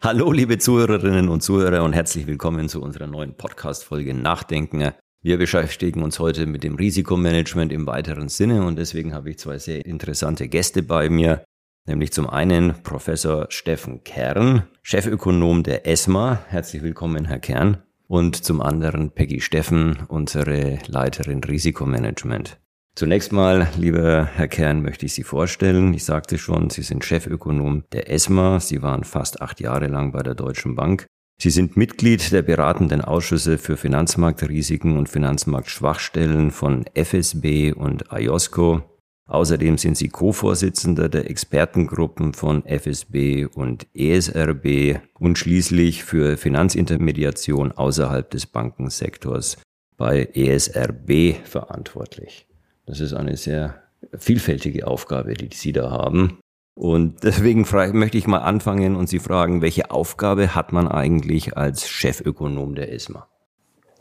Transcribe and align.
Hallo, 0.00 0.30
liebe 0.30 0.58
Zuhörerinnen 0.58 1.28
und 1.28 1.42
Zuhörer 1.42 1.82
und 1.82 1.92
herzlich 1.92 2.28
willkommen 2.28 2.68
zu 2.68 2.80
unserer 2.80 3.08
neuen 3.08 3.34
Podcast-Folge 3.34 4.14
Nachdenken. 4.14 4.92
Wir 5.22 5.38
beschäftigen 5.38 6.04
uns 6.04 6.20
heute 6.20 6.46
mit 6.46 6.62
dem 6.62 6.76
Risikomanagement 6.76 7.72
im 7.72 7.84
weiteren 7.84 8.28
Sinne 8.28 8.64
und 8.64 8.78
deswegen 8.78 9.12
habe 9.12 9.30
ich 9.30 9.40
zwei 9.40 9.58
sehr 9.58 9.84
interessante 9.84 10.46
Gäste 10.46 10.84
bei 10.84 11.08
mir, 11.08 11.42
nämlich 11.84 12.12
zum 12.12 12.30
einen 12.30 12.80
Professor 12.84 13.46
Steffen 13.48 14.04
Kern, 14.04 14.68
Chefökonom 14.82 15.64
der 15.64 15.84
ESMA. 15.84 16.44
Herzlich 16.46 16.84
willkommen, 16.84 17.24
Herr 17.24 17.40
Kern. 17.40 17.82
Und 18.06 18.36
zum 18.36 18.62
anderen 18.62 19.10
Peggy 19.10 19.40
Steffen, 19.40 19.98
unsere 20.06 20.78
Leiterin 20.86 21.42
Risikomanagement. 21.42 22.56
Zunächst 22.98 23.30
mal, 23.30 23.68
lieber 23.76 24.24
Herr 24.24 24.48
Kern, 24.48 24.82
möchte 24.82 25.06
ich 25.06 25.12
Sie 25.12 25.22
vorstellen. 25.22 25.94
Ich 25.94 26.04
sagte 26.04 26.36
schon, 26.36 26.68
Sie 26.68 26.82
sind 26.82 27.04
Chefökonom 27.04 27.84
der 27.92 28.10
ESMA. 28.10 28.58
Sie 28.58 28.82
waren 28.82 29.04
fast 29.04 29.40
acht 29.40 29.60
Jahre 29.60 29.86
lang 29.86 30.10
bei 30.10 30.24
der 30.24 30.34
Deutschen 30.34 30.74
Bank. 30.74 31.06
Sie 31.40 31.50
sind 31.50 31.76
Mitglied 31.76 32.32
der 32.32 32.42
beratenden 32.42 33.00
Ausschüsse 33.00 33.56
für 33.56 33.76
Finanzmarktrisiken 33.76 34.96
und 34.96 35.08
Finanzmarktschwachstellen 35.08 36.50
von 36.50 36.86
FSB 36.92 37.72
und 37.72 38.06
IOSCO. 38.10 38.82
Außerdem 39.28 39.78
sind 39.78 39.96
Sie 39.96 40.08
Co-Vorsitzender 40.08 41.08
der 41.08 41.30
Expertengruppen 41.30 42.32
von 42.32 42.66
FSB 42.66 43.44
und 43.46 43.86
ESRB 43.94 44.98
und 45.20 45.38
schließlich 45.38 46.02
für 46.02 46.36
Finanzintermediation 46.36 47.70
außerhalb 47.70 48.28
des 48.28 48.46
Bankensektors 48.46 49.56
bei 49.96 50.28
ESRB 50.34 51.36
verantwortlich. 51.44 52.47
Das 52.88 53.00
ist 53.00 53.12
eine 53.12 53.36
sehr 53.36 53.82
vielfältige 54.16 54.86
Aufgabe, 54.86 55.34
die 55.34 55.54
Sie 55.54 55.72
da 55.72 55.90
haben. 55.90 56.40
Und 56.74 57.22
deswegen 57.22 57.66
möchte 57.92 58.16
ich 58.16 58.26
mal 58.26 58.38
anfangen 58.38 58.96
und 58.96 59.08
Sie 59.08 59.18
fragen, 59.18 59.60
welche 59.60 59.90
Aufgabe 59.90 60.54
hat 60.54 60.72
man 60.72 60.88
eigentlich 60.88 61.56
als 61.56 61.86
Chefökonom 61.86 62.74
der 62.74 62.92
ESMA? 62.92 63.28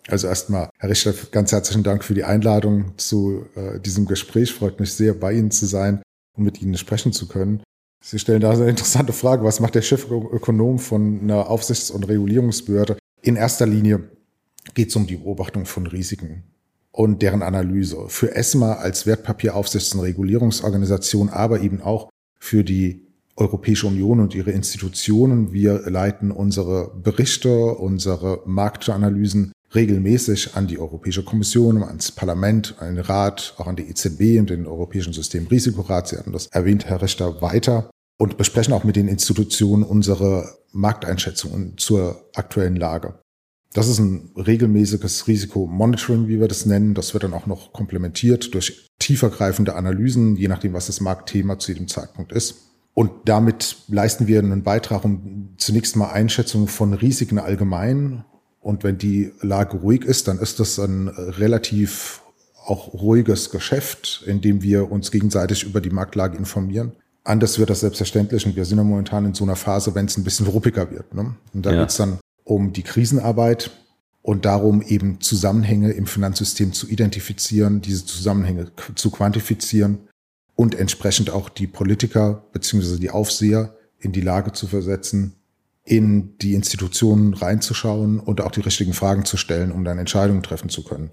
Also 0.07 0.27
erstmal, 0.27 0.69
Herr 0.77 0.89
Richter, 0.89 1.13
ganz 1.31 1.51
herzlichen 1.51 1.83
Dank 1.83 2.05
für 2.05 2.13
die 2.13 2.23
Einladung 2.23 2.97
zu 2.97 3.45
äh, 3.55 3.77
diesem 3.79 4.05
Gespräch. 4.05 4.53
Freut 4.53 4.79
mich 4.79 4.93
sehr, 4.93 5.13
bei 5.13 5.33
Ihnen 5.33 5.51
zu 5.51 5.65
sein 5.65 6.01
und 6.37 6.45
mit 6.45 6.61
Ihnen 6.61 6.77
sprechen 6.77 7.11
zu 7.11 7.27
können. 7.27 7.61
Sie 8.01 8.19
stellen 8.19 8.39
da 8.39 8.51
eine 8.51 8.69
interessante 8.69 9.11
Frage. 9.11 9.43
Was 9.43 9.59
macht 9.59 9.75
der 9.75 9.81
Chefökonom 9.81 10.79
von 10.79 11.19
einer 11.19 11.49
Aufsichts- 11.49 11.91
und 11.91 12.07
Regulierungsbehörde? 12.07 12.97
In 13.21 13.35
erster 13.35 13.65
Linie 13.65 14.11
geht 14.75 14.89
es 14.89 14.95
um 14.95 15.07
die 15.07 15.17
Beobachtung 15.17 15.65
von 15.65 15.87
Risiken 15.87 16.43
und 16.97 17.21
deren 17.21 17.43
Analyse. 17.43 18.05
Für 18.07 18.35
ESMA 18.35 18.73
als 18.73 19.05
Wertpapieraufsichts- 19.05 19.93
und 19.93 20.01
Regulierungsorganisation, 20.01 21.29
aber 21.29 21.61
eben 21.61 21.79
auch 21.79 22.09
für 22.39 22.63
die 22.63 23.05
Europäische 23.35 23.85
Union 23.85 24.19
und 24.19 24.33
ihre 24.33 24.49
Institutionen. 24.49 25.53
Wir 25.53 25.87
leiten 25.91 26.31
unsere 26.31 26.91
Berichte, 26.95 27.75
unsere 27.75 28.41
Marktanalysen 28.45 29.51
regelmäßig 29.75 30.55
an 30.55 30.65
die 30.65 30.79
Europäische 30.79 31.23
Kommission, 31.23 31.83
ans 31.83 32.11
Parlament, 32.11 32.73
an 32.79 32.95
den 32.95 33.05
Rat, 33.05 33.53
auch 33.57 33.67
an 33.67 33.75
die 33.75 33.87
EZB 33.87 34.39
und 34.39 34.49
den 34.49 34.65
Europäischen 34.65 35.13
Systemrisikorat. 35.13 36.07
Sie 36.07 36.17
hatten 36.17 36.31
das 36.31 36.47
erwähnt, 36.47 36.85
Herr 36.87 37.03
Richter, 37.03 37.43
weiter 37.43 37.91
und 38.17 38.37
besprechen 38.37 38.73
auch 38.73 38.83
mit 38.83 38.95
den 38.95 39.07
Institutionen 39.07 39.83
unsere 39.83 40.49
Markteinschätzungen 40.71 41.77
zur 41.77 42.25
aktuellen 42.33 42.75
Lage. 42.75 43.19
Das 43.77 43.87
ist 43.87 43.99
ein 43.99 44.31
regelmäßiges 44.35 45.27
Risikomonitoring, 45.27 46.27
wie 46.27 46.39
wir 46.39 46.47
das 46.47 46.65
nennen. 46.65 46.95
Das 46.95 47.13
wird 47.13 47.23
dann 47.23 47.35
auch 47.35 47.45
noch 47.45 47.73
komplementiert 47.73 48.55
durch 48.55 48.89
tiefergreifende 48.97 49.75
Analysen, 49.75 50.35
je 50.35 50.47
nachdem, 50.47 50.73
was 50.73 50.87
das 50.87 50.99
Marktthema 50.99 51.59
zu 51.59 51.73
jedem 51.73 51.87
Zeitpunkt 51.87 52.31
ist. 52.31 52.55
Und 52.95 53.11
damit 53.25 53.77
leisten 53.87 54.25
wir 54.25 54.39
einen 54.39 54.63
Beitrag, 54.63 55.05
um 55.05 55.49
zunächst 55.57 55.95
mal 55.95 56.09
Einschätzungen 56.09 56.67
von 56.67 56.93
Risiken 56.93 57.37
allgemein. 57.37 58.25
Und 58.61 58.83
wenn 58.83 58.97
die 58.97 59.31
Lage 59.41 59.77
ruhig 59.77 60.05
ist, 60.05 60.27
dann 60.27 60.39
ist 60.39 60.59
das 60.59 60.79
ein 60.79 61.07
relativ 61.07 62.23
auch 62.65 62.95
ruhiges 62.95 63.51
Geschäft, 63.51 64.23
in 64.25 64.41
dem 64.41 64.63
wir 64.63 64.91
uns 64.91 65.11
gegenseitig 65.11 65.65
über 65.65 65.81
die 65.81 65.91
Marktlage 65.91 66.35
informieren. 66.35 66.93
Anders 67.23 67.59
wird 67.59 67.69
das 67.69 67.81
selbstverständlich 67.81 68.43
und 68.47 68.55
wir 68.55 68.65
sind 68.65 68.79
ja 68.79 68.83
momentan 68.83 69.25
in 69.25 69.35
so 69.35 69.43
einer 69.43 69.55
Phase, 69.55 69.93
wenn 69.93 70.07
es 70.07 70.17
ein 70.17 70.23
bisschen 70.23 70.47
ruppiger 70.47 70.89
wird. 70.89 71.13
Ne? 71.13 71.35
Und 71.53 71.63
da 71.63 71.73
ja. 71.73 71.83
es 71.83 71.97
dann 71.97 72.17
um 72.47 72.71
die 72.71 72.83
Krisenarbeit 72.83 73.71
und 74.21 74.45
darum 74.45 74.81
eben 74.81 75.19
Zusammenhänge 75.19 75.91
im 75.91 76.05
Finanzsystem 76.05 76.73
zu 76.73 76.87
identifizieren, 76.87 77.81
diese 77.81 78.05
Zusammenhänge 78.05 78.71
zu 78.95 79.11
quantifizieren 79.11 80.07
und 80.55 80.73
entsprechend 80.75 81.29
auch 81.29 81.49
die 81.49 81.67
Politiker 81.67 82.45
beziehungsweise 82.53 82.99
die 82.99 83.09
Aufseher 83.09 83.75
in 83.99 84.11
die 84.13 84.21
Lage 84.21 84.53
zu 84.53 84.67
versetzen, 84.67 85.33
in 85.83 86.37
die 86.39 86.53
Institutionen 86.53 87.33
reinzuschauen 87.33 88.19
und 88.19 88.41
auch 88.41 88.51
die 88.51 88.61
richtigen 88.61 88.93
Fragen 88.93 89.25
zu 89.25 89.37
stellen, 89.37 89.71
um 89.71 89.83
dann 89.83 89.99
Entscheidungen 89.99 90.43
treffen 90.43 90.69
zu 90.69 90.83
können. 90.83 91.09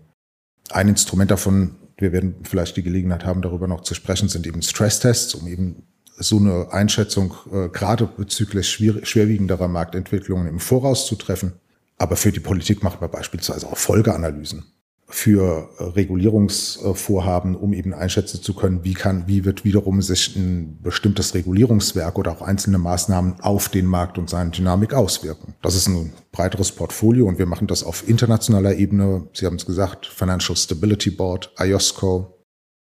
Ein 0.71 0.89
Instrument 0.89 1.31
davon, 1.31 1.77
wir 1.97 2.13
werden 2.13 2.37
vielleicht 2.43 2.77
die 2.77 2.83
Gelegenheit 2.83 3.25
haben, 3.25 3.43
darüber 3.43 3.69
noch 3.69 3.83
zu 3.83 3.95
sprechen, 3.95 4.29
sind 4.29 4.47
eben 4.47 4.63
Stresstests, 4.63 5.35
um 5.35 5.47
eben 5.47 5.85
so 6.17 6.39
eine 6.39 6.73
Einschätzung 6.73 7.35
äh, 7.53 7.69
gerade 7.69 8.07
bezüglich 8.07 8.69
schwer, 8.69 9.05
schwerwiegenderer 9.05 9.69
Marktentwicklungen 9.69 10.47
im 10.47 10.61
Voraus 10.61 11.07
zu 11.07 11.17
treffen. 11.17 11.55
Aber 11.97 12.17
für 12.17 12.33
die 12.33 12.41
Politik 12.41 12.83
machen 12.83 13.01
wir 13.01 13.09
beispielsweise 13.09 13.67
auch 13.67 13.79
Folgeanalysen 13.79 14.65
für 15.07 15.69
äh, 15.79 15.85
Regulierungsvorhaben, 15.85 17.55
um 17.55 17.73
eben 17.73 17.93
einschätzen 17.93 18.43
zu 18.43 18.55
können, 18.55 18.85
wie 18.85 18.95
kann, 18.95 19.25
wie 19.27 19.45
wird 19.45 19.65
wiederum 19.65 20.03
sich 20.03 20.35
ein 20.35 20.79
bestimmtes 20.83 21.35
Regulierungswerk 21.35 22.19
oder 22.19 22.33
auch 22.33 22.43
einzelne 22.43 22.79
Maßnahmen 22.79 23.41
auf 23.41 23.69
den 23.69 23.87
Markt 23.87 24.19
und 24.19 24.31
seine 24.31 24.51
Dynamik 24.51 24.95
auswirken. 24.95 25.55
Das 25.63 25.77
ist 25.77 25.89
ein 25.89 26.13
breiteres 26.33 26.73
Portfolio 26.73 27.27
und 27.27 27.39
wir 27.39 27.47
machen 27.47 27.67
das 27.67 27.85
auf 27.85 28.09
internationaler 28.09 28.75
Ebene. 28.75 29.29
Sie 29.35 29.47
haben 29.47 29.57
es 29.57 29.67
gesagt, 29.67 30.07
Financial 30.07 30.57
Stability 30.57 31.11
Board, 31.11 31.53
IOSCO, 31.59 32.35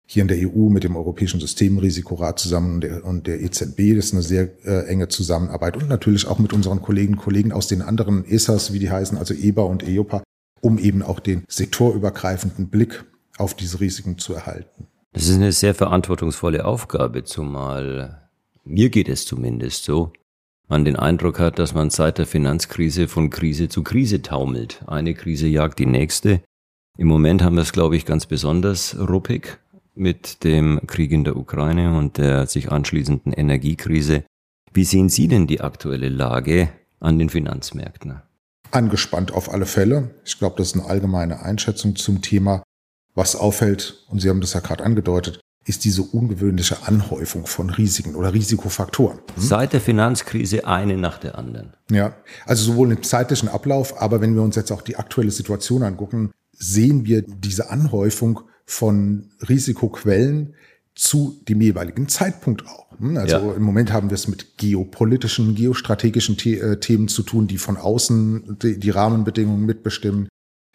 hier 0.07 0.23
in 0.23 0.29
der 0.29 0.39
EU 0.39 0.69
mit 0.69 0.85
dem 0.85 0.97
Europäischen 0.97 1.41
Systemrisikorat 1.41 2.39
zusammen 2.39 2.75
und 2.75 2.81
der, 2.83 3.05
und 3.05 3.27
der 3.27 3.41
EZB. 3.43 3.97
Das 3.97 4.07
ist 4.07 4.13
eine 4.13 4.23
sehr 4.23 4.49
äh, 4.65 4.87
enge 4.87 5.09
Zusammenarbeit 5.09 5.77
und 5.77 5.89
natürlich 5.89 6.27
auch 6.27 6.39
mit 6.39 6.53
unseren 6.53 6.81
Kolleginnen 6.81 7.19
und 7.19 7.25
Kollegen 7.25 7.53
aus 7.53 7.67
den 7.67 7.83
anderen 7.83 8.25
ESAs, 8.25 8.73
wie 8.73 8.79
die 8.79 8.91
heißen, 8.91 9.19
also 9.19 9.35
EBA 9.35 9.63
und 9.63 9.83
EIOPA, 9.83 10.23
um 10.61 10.79
eben 10.79 11.03
auch 11.03 11.21
den 11.21 11.45
sektorübergreifenden 11.49 12.69
Blick 12.69 13.05
auf 13.37 13.55
diese 13.55 13.81
Risiken 13.81 14.19
zu 14.19 14.35
erhalten. 14.35 14.87
Das 15.13 15.29
ist 15.29 15.35
eine 15.35 15.53
sehr 15.53 15.75
verantwortungsvolle 15.75 16.65
Aufgabe, 16.65 17.25
zumal 17.25 18.23
mir 18.65 18.91
geht 18.91 19.09
es 19.09 19.25
zumindest 19.25 19.85
so, 19.85 20.13
man 20.69 20.85
den 20.85 20.97
Eindruck 20.97 21.39
hat, 21.39 21.59
dass 21.59 21.75
man 21.75 21.91
seit 21.91 22.19
der 22.19 22.27
Finanzkrise 22.27 23.07
von 23.07 23.31
Krise 23.31 23.69
zu 23.69 23.85
Krise 23.85 24.23
taumelt. 24.23 24.83
Eine 24.87 25.15
Krise 25.15 25.47
jagt 25.47 25.79
die 25.79 25.87
nächste. 25.87 26.43
Im 26.99 27.07
Moment 27.07 27.43
haben 27.43 27.55
wir 27.55 27.63
es, 27.63 27.73
glaube 27.73 27.97
ich, 27.97 28.05
ganz 28.05 28.27
besonders 28.27 28.97
ruppig 28.99 29.59
mit 29.97 30.45
dem 30.45 30.81
Krieg 30.87 31.13
in 31.13 31.25
der 31.25 31.37
Ukraine 31.37 31.97
und 31.97 32.19
der 32.19 32.47
sich 32.47 32.71
anschließenden 32.71 33.33
Energiekrise. 33.33 34.25
Wie 34.73 34.85
sehen 34.85 35.09
Sie 35.09 35.29
denn 35.29 35.47
die 35.47 35.61
aktuelle 35.61 36.09
Lage 36.09 36.69
an 37.01 37.19
den 37.19 37.31
Finanzmärkten? 37.31 38.21
Angespannt 38.71 39.33
auf 39.33 39.53
alle 39.53 39.67
Fälle. 39.67 40.15
Ich 40.25 40.39
glaube, 40.39 40.57
das 40.59 40.69
ist 40.69 40.75
eine 40.75 40.85
allgemeine 40.85 41.43
Einschätzung 41.43 41.97
zum 41.97 42.21
Thema. 42.21 42.63
Was 43.15 43.37
auffällt, 43.37 44.05
und 44.09 44.21
Sie 44.21 44.29
haben 44.29 44.41
das 44.41 44.53
ja 44.53 44.61
gerade 44.61 44.85
angedeutet, 44.85 45.41
ist 45.65 45.85
diese 45.85 46.03
ungewöhnliche 46.03 46.87
Anhäufung 46.87 47.47
von 47.47 47.71
Risiken 47.71 48.15
oder 48.15 48.33
Risikofaktoren. 48.33 49.19
Hm? 49.19 49.25
Seit 49.37 49.73
der 49.73 49.81
Finanzkrise 49.81 50.67
eine 50.67 50.97
nach 50.97 51.19
der 51.19 51.37
anderen. 51.37 51.75
Ja, 51.91 52.15
also 52.45 52.73
sowohl 52.73 52.93
im 52.93 53.03
zeitlichen 53.03 53.49
Ablauf, 53.49 54.01
aber 54.01 54.21
wenn 54.21 54.35
wir 54.35 54.43
uns 54.43 54.57
jetzt 54.57 54.71
auch 54.71 54.83
die 54.83 54.97
aktuelle 54.97 55.31
Situation 55.31 55.83
angucken, 55.83 56.31
sehen 56.53 57.05
wir 57.05 57.23
diese 57.23 57.71
Anhäufung 57.71 58.41
von 58.67 59.31
Risikoquellen 59.49 60.55
zu 60.95 61.41
dem 61.49 61.61
jeweiligen 61.61 62.09
Zeitpunkt 62.09 62.67
auch. 62.67 62.87
Hm, 62.99 63.17
also 63.17 63.37
ja. 63.37 63.53
im 63.53 63.63
Moment 63.63 63.93
haben 63.93 64.11
wir 64.11 64.15
es 64.15 64.29
mit 64.29 64.57
geopolitischen, 64.57 65.55
geostrategischen 65.55 66.37
The 66.39 66.59
äh, 66.59 66.81
Themen 66.81 67.09
zu 67.09 67.23
tun, 67.23 67.47
die 67.47 67.59
von 67.59 67.77
außen 67.77 68.59
die, 68.63 68.81
die 68.81 68.91
Rahmenbedingungen 68.91 69.65
mitbestimmen. 69.67 70.29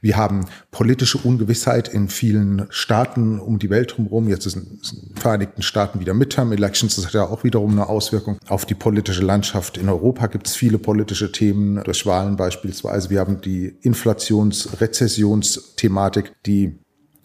Wir 0.04 0.18
haben 0.18 0.46
politische 0.72 1.20
Ungewissheit 1.20 1.88
in 1.88 2.10
vielen 2.10 2.66
Staaten 2.72 3.40
um 3.40 3.60
die 3.60 3.70
Welt 3.70 3.96
drumherum. 3.96 4.28
Jetzt 4.28 4.48
ist 4.48 4.56
in 4.56 4.80
den 4.82 5.16
Vereinigten 5.16 5.62
Staaten 5.62 6.00
wieder 6.00 6.16
Midterm 6.16 6.52
Elections. 6.52 6.96
Das 6.96 7.06
hat 7.06 7.14
ja 7.14 7.26
auch 7.26 7.44
wiederum 7.44 7.72
eine 7.72 7.88
Auswirkung 7.88 8.40
auf 8.48 8.66
die 8.66 8.74
politische 8.74 9.22
Landschaft. 9.22 9.78
In 9.78 9.90
Europa 9.90 10.26
gibt 10.26 10.48
es 10.48 10.56
viele 10.56 10.80
politische 10.80 11.32
Themen, 11.32 11.84
durch 11.84 12.08
Wahlen 12.08 12.36
beispielsweise. 12.36 13.12
Wir 13.12 13.20
haben 13.20 13.42
die 13.42 13.76
Inflations-, 13.82 14.82
Rezessionsthematik, 14.82 16.34
die 16.48 16.81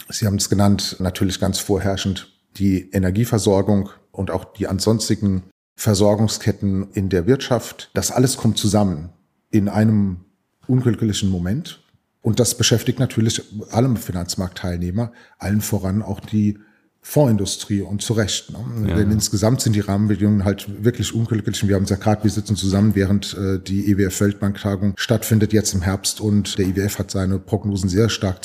Sie 0.09 0.27
haben 0.27 0.37
es 0.37 0.49
genannt, 0.49 0.97
natürlich 0.99 1.41
ganz 1.41 1.59
vorherrschend 1.59 2.33
die 2.57 2.91
Energieversorgung 2.91 3.91
und 4.13 4.31
auch 4.31 4.45
die 4.45 4.67
ansonstigen 4.67 5.43
Versorgungsketten 5.77 6.91
in 6.93 7.09
der 7.09 7.27
Wirtschaft. 7.27 7.91
Das 7.93 8.11
alles 8.11 8.37
kommt 8.37 8.59
zusammen 8.59 9.11
in 9.51 9.69
einem 9.69 10.21
unglücklichen 10.67 11.31
Moment. 11.31 11.83
Und 12.23 12.41
das 12.41 12.57
beschäftigt 12.57 12.99
natürlich 12.99 13.43
alle 13.71 13.95
Finanzmarktteilnehmer, 13.95 15.13
allen 15.39 15.61
voran 15.61 16.03
auch 16.03 16.19
die 16.19 16.59
Fondsindustrie 17.01 17.83
und 17.83 18.03
zu 18.03 18.15
Recht. 18.15 18.51
Ne? 18.51 18.89
Ja. 18.89 18.97
Denn 18.97 19.13
insgesamt 19.13 19.61
sind 19.61 19.77
die 19.77 19.81
Rahmenbedingungen 19.81 20.45
halt 20.45 20.83
wirklich 20.83 21.15
unglücklich. 21.15 21.63
Und 21.63 21.69
wir 21.69 21.77
haben 21.77 21.85
es 21.85 21.91
ja 21.91 21.97
gerade, 21.97 22.25
wir 22.25 22.31
sitzen 22.33 22.57
zusammen, 22.57 22.97
während 22.97 23.35
äh, 23.35 23.61
die 23.61 23.93
EWF-Weltbanktagung 23.93 24.95
stattfindet 24.97 25.53
jetzt 25.53 25.73
im 25.73 25.83
Herbst 25.83 26.21
und 26.21 26.59
der 26.59 26.67
IWF 26.67 26.99
hat 26.99 27.13
seine 27.13 27.39
Prognosen 27.39 27.89
sehr 27.89 28.09
stark 28.09 28.45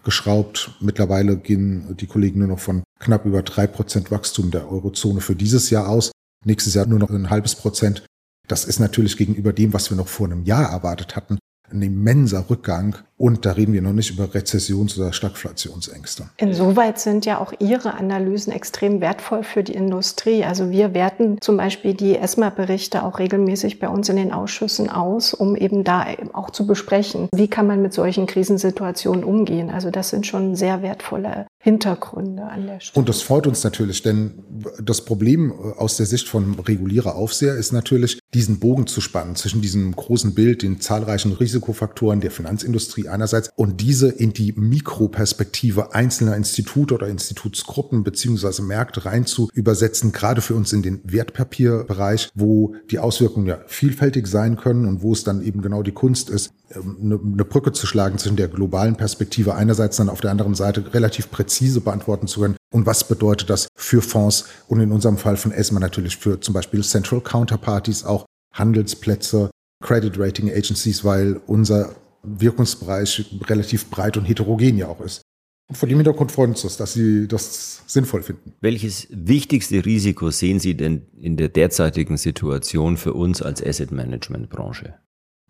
zurückgeschraubt. 0.00 0.72
Mittlerweile 0.80 1.36
gehen 1.36 1.96
die 1.96 2.06
Kollegen 2.06 2.40
nur 2.40 2.48
noch 2.48 2.58
von 2.58 2.82
knapp 2.98 3.24
über 3.24 3.42
drei 3.42 3.66
Prozent 3.66 4.10
Wachstum 4.10 4.50
der 4.50 4.70
Eurozone 4.70 5.20
für 5.20 5.36
dieses 5.36 5.70
Jahr 5.70 5.88
aus. 5.88 6.10
Nächstes 6.44 6.74
Jahr 6.74 6.86
nur 6.86 6.98
noch 6.98 7.10
ein 7.10 7.30
halbes 7.30 7.54
Prozent. 7.54 8.04
Das 8.48 8.64
ist 8.64 8.80
natürlich 8.80 9.16
gegenüber 9.16 9.52
dem, 9.52 9.72
was 9.72 9.90
wir 9.90 9.96
noch 9.96 10.08
vor 10.08 10.26
einem 10.26 10.44
Jahr 10.44 10.70
erwartet 10.70 11.16
hatten, 11.16 11.38
ein 11.70 11.82
immenser 11.82 12.48
Rückgang. 12.48 12.96
Und 13.20 13.44
da 13.44 13.52
reden 13.52 13.74
wir 13.74 13.82
noch 13.82 13.92
nicht 13.92 14.10
über 14.10 14.34
Rezessions- 14.34 14.98
oder 14.98 15.12
Stagflationsängste. 15.12 16.30
Insoweit 16.38 16.98
sind 16.98 17.26
ja 17.26 17.38
auch 17.38 17.52
Ihre 17.58 17.92
Analysen 17.92 18.50
extrem 18.50 19.02
wertvoll 19.02 19.44
für 19.44 19.62
die 19.62 19.74
Industrie. 19.74 20.42
Also 20.42 20.70
wir 20.70 20.94
werten 20.94 21.36
zum 21.42 21.58
Beispiel 21.58 21.92
die 21.92 22.16
ESMA-Berichte 22.16 23.04
auch 23.04 23.18
regelmäßig 23.18 23.78
bei 23.78 23.90
uns 23.90 24.08
in 24.08 24.16
den 24.16 24.32
Ausschüssen 24.32 24.88
aus, 24.88 25.34
um 25.34 25.54
eben 25.54 25.84
da 25.84 26.06
auch 26.32 26.48
zu 26.48 26.66
besprechen, 26.66 27.28
wie 27.34 27.48
kann 27.48 27.66
man 27.66 27.82
mit 27.82 27.92
solchen 27.92 28.26
Krisensituationen 28.26 29.22
umgehen. 29.22 29.68
Also 29.68 29.90
das 29.90 30.08
sind 30.08 30.26
schon 30.26 30.56
sehr 30.56 30.80
wertvolle 30.80 31.46
Hintergründe 31.62 32.44
an 32.44 32.66
der 32.66 32.80
Stelle. 32.80 32.98
Und 32.98 33.10
das 33.10 33.20
freut 33.20 33.46
uns 33.46 33.62
natürlich, 33.64 34.00
denn 34.00 34.42
das 34.82 35.04
Problem 35.04 35.50
äh, 35.50 35.78
aus 35.78 35.98
der 35.98 36.06
Sicht 36.06 36.26
von 36.26 36.58
Regulierer 36.58 37.16
Aufseher 37.16 37.54
ist 37.54 37.72
natürlich, 37.72 38.18
diesen 38.32 38.60
Bogen 38.60 38.86
zu 38.86 39.02
spannen 39.02 39.36
zwischen 39.36 39.60
diesem 39.60 39.94
großen 39.94 40.34
Bild, 40.34 40.62
den 40.62 40.80
zahlreichen 40.80 41.32
Risikofaktoren 41.34 42.22
der 42.22 42.30
Finanzindustrie 42.30 43.08
einerseits 43.10 43.50
und 43.56 43.80
diese 43.80 44.08
in 44.08 44.32
die 44.32 44.52
Mikroperspektive 44.52 45.94
einzelner 45.94 46.36
Institute 46.36 46.94
oder 46.94 47.08
Institutsgruppen 47.08 48.04
beziehungsweise 48.04 48.62
Märkte 48.62 49.04
rein 49.04 49.26
zu 49.26 49.48
übersetzen, 49.52 50.12
gerade 50.12 50.40
für 50.40 50.54
uns 50.54 50.72
in 50.72 50.82
den 50.82 51.00
Wertpapierbereich, 51.04 52.30
wo 52.34 52.74
die 52.90 52.98
Auswirkungen 52.98 53.46
ja 53.46 53.60
vielfältig 53.66 54.26
sein 54.26 54.56
können 54.56 54.86
und 54.86 55.02
wo 55.02 55.12
es 55.12 55.24
dann 55.24 55.42
eben 55.42 55.62
genau 55.62 55.82
die 55.82 55.92
Kunst 55.92 56.30
ist, 56.30 56.52
eine, 56.74 57.14
ähm, 57.14 57.32
eine 57.34 57.44
Brücke 57.44 57.72
zu 57.72 57.86
schlagen 57.86 58.18
zwischen 58.18 58.36
der 58.36 58.48
globalen 58.48 58.96
Perspektive 58.96 59.54
einerseits 59.54 59.96
dann 59.96 60.08
auf 60.08 60.20
der 60.20 60.30
anderen 60.30 60.54
Seite 60.54 60.94
relativ 60.94 61.30
präzise 61.30 61.80
beantworten 61.80 62.26
zu 62.26 62.40
können. 62.40 62.56
Und 62.72 62.86
was 62.86 63.06
bedeutet 63.06 63.50
das 63.50 63.68
für 63.74 64.02
Fonds 64.02 64.44
und 64.68 64.80
in 64.80 64.92
unserem 64.92 65.18
Fall 65.18 65.36
von 65.36 65.52
ESMA 65.52 65.80
natürlich 65.80 66.16
für 66.16 66.40
zum 66.40 66.54
Beispiel 66.54 66.82
Central 66.82 67.20
Counterparties, 67.20 68.04
auch 68.04 68.26
Handelsplätze, 68.54 69.50
Credit 69.82 70.18
Rating 70.18 70.50
Agencies, 70.50 71.04
weil 71.04 71.40
unser 71.46 71.94
Wirkungsbereich 72.22 73.24
relativ 73.46 73.90
breit 73.90 74.16
und 74.16 74.24
heterogen 74.24 74.76
ja 74.76 74.88
auch 74.88 75.00
ist. 75.00 75.22
Und 75.68 75.76
vor 75.76 75.88
dem 75.88 75.98
Hintergrund 75.98 76.32
freut 76.32 76.48
uns 76.48 76.62
das, 76.62 76.76
dass 76.76 76.94
Sie 76.94 77.28
das 77.28 77.82
sinnvoll 77.86 78.24
finden. 78.24 78.54
Welches 78.60 79.06
wichtigste 79.10 79.84
Risiko 79.84 80.30
sehen 80.30 80.58
Sie 80.58 80.76
denn 80.76 81.06
in 81.16 81.36
der 81.36 81.48
derzeitigen 81.48 82.16
Situation 82.16 82.96
für 82.96 83.14
uns 83.14 83.40
als 83.40 83.64
Asset 83.64 83.92
Management 83.92 84.50
Branche? 84.50 84.94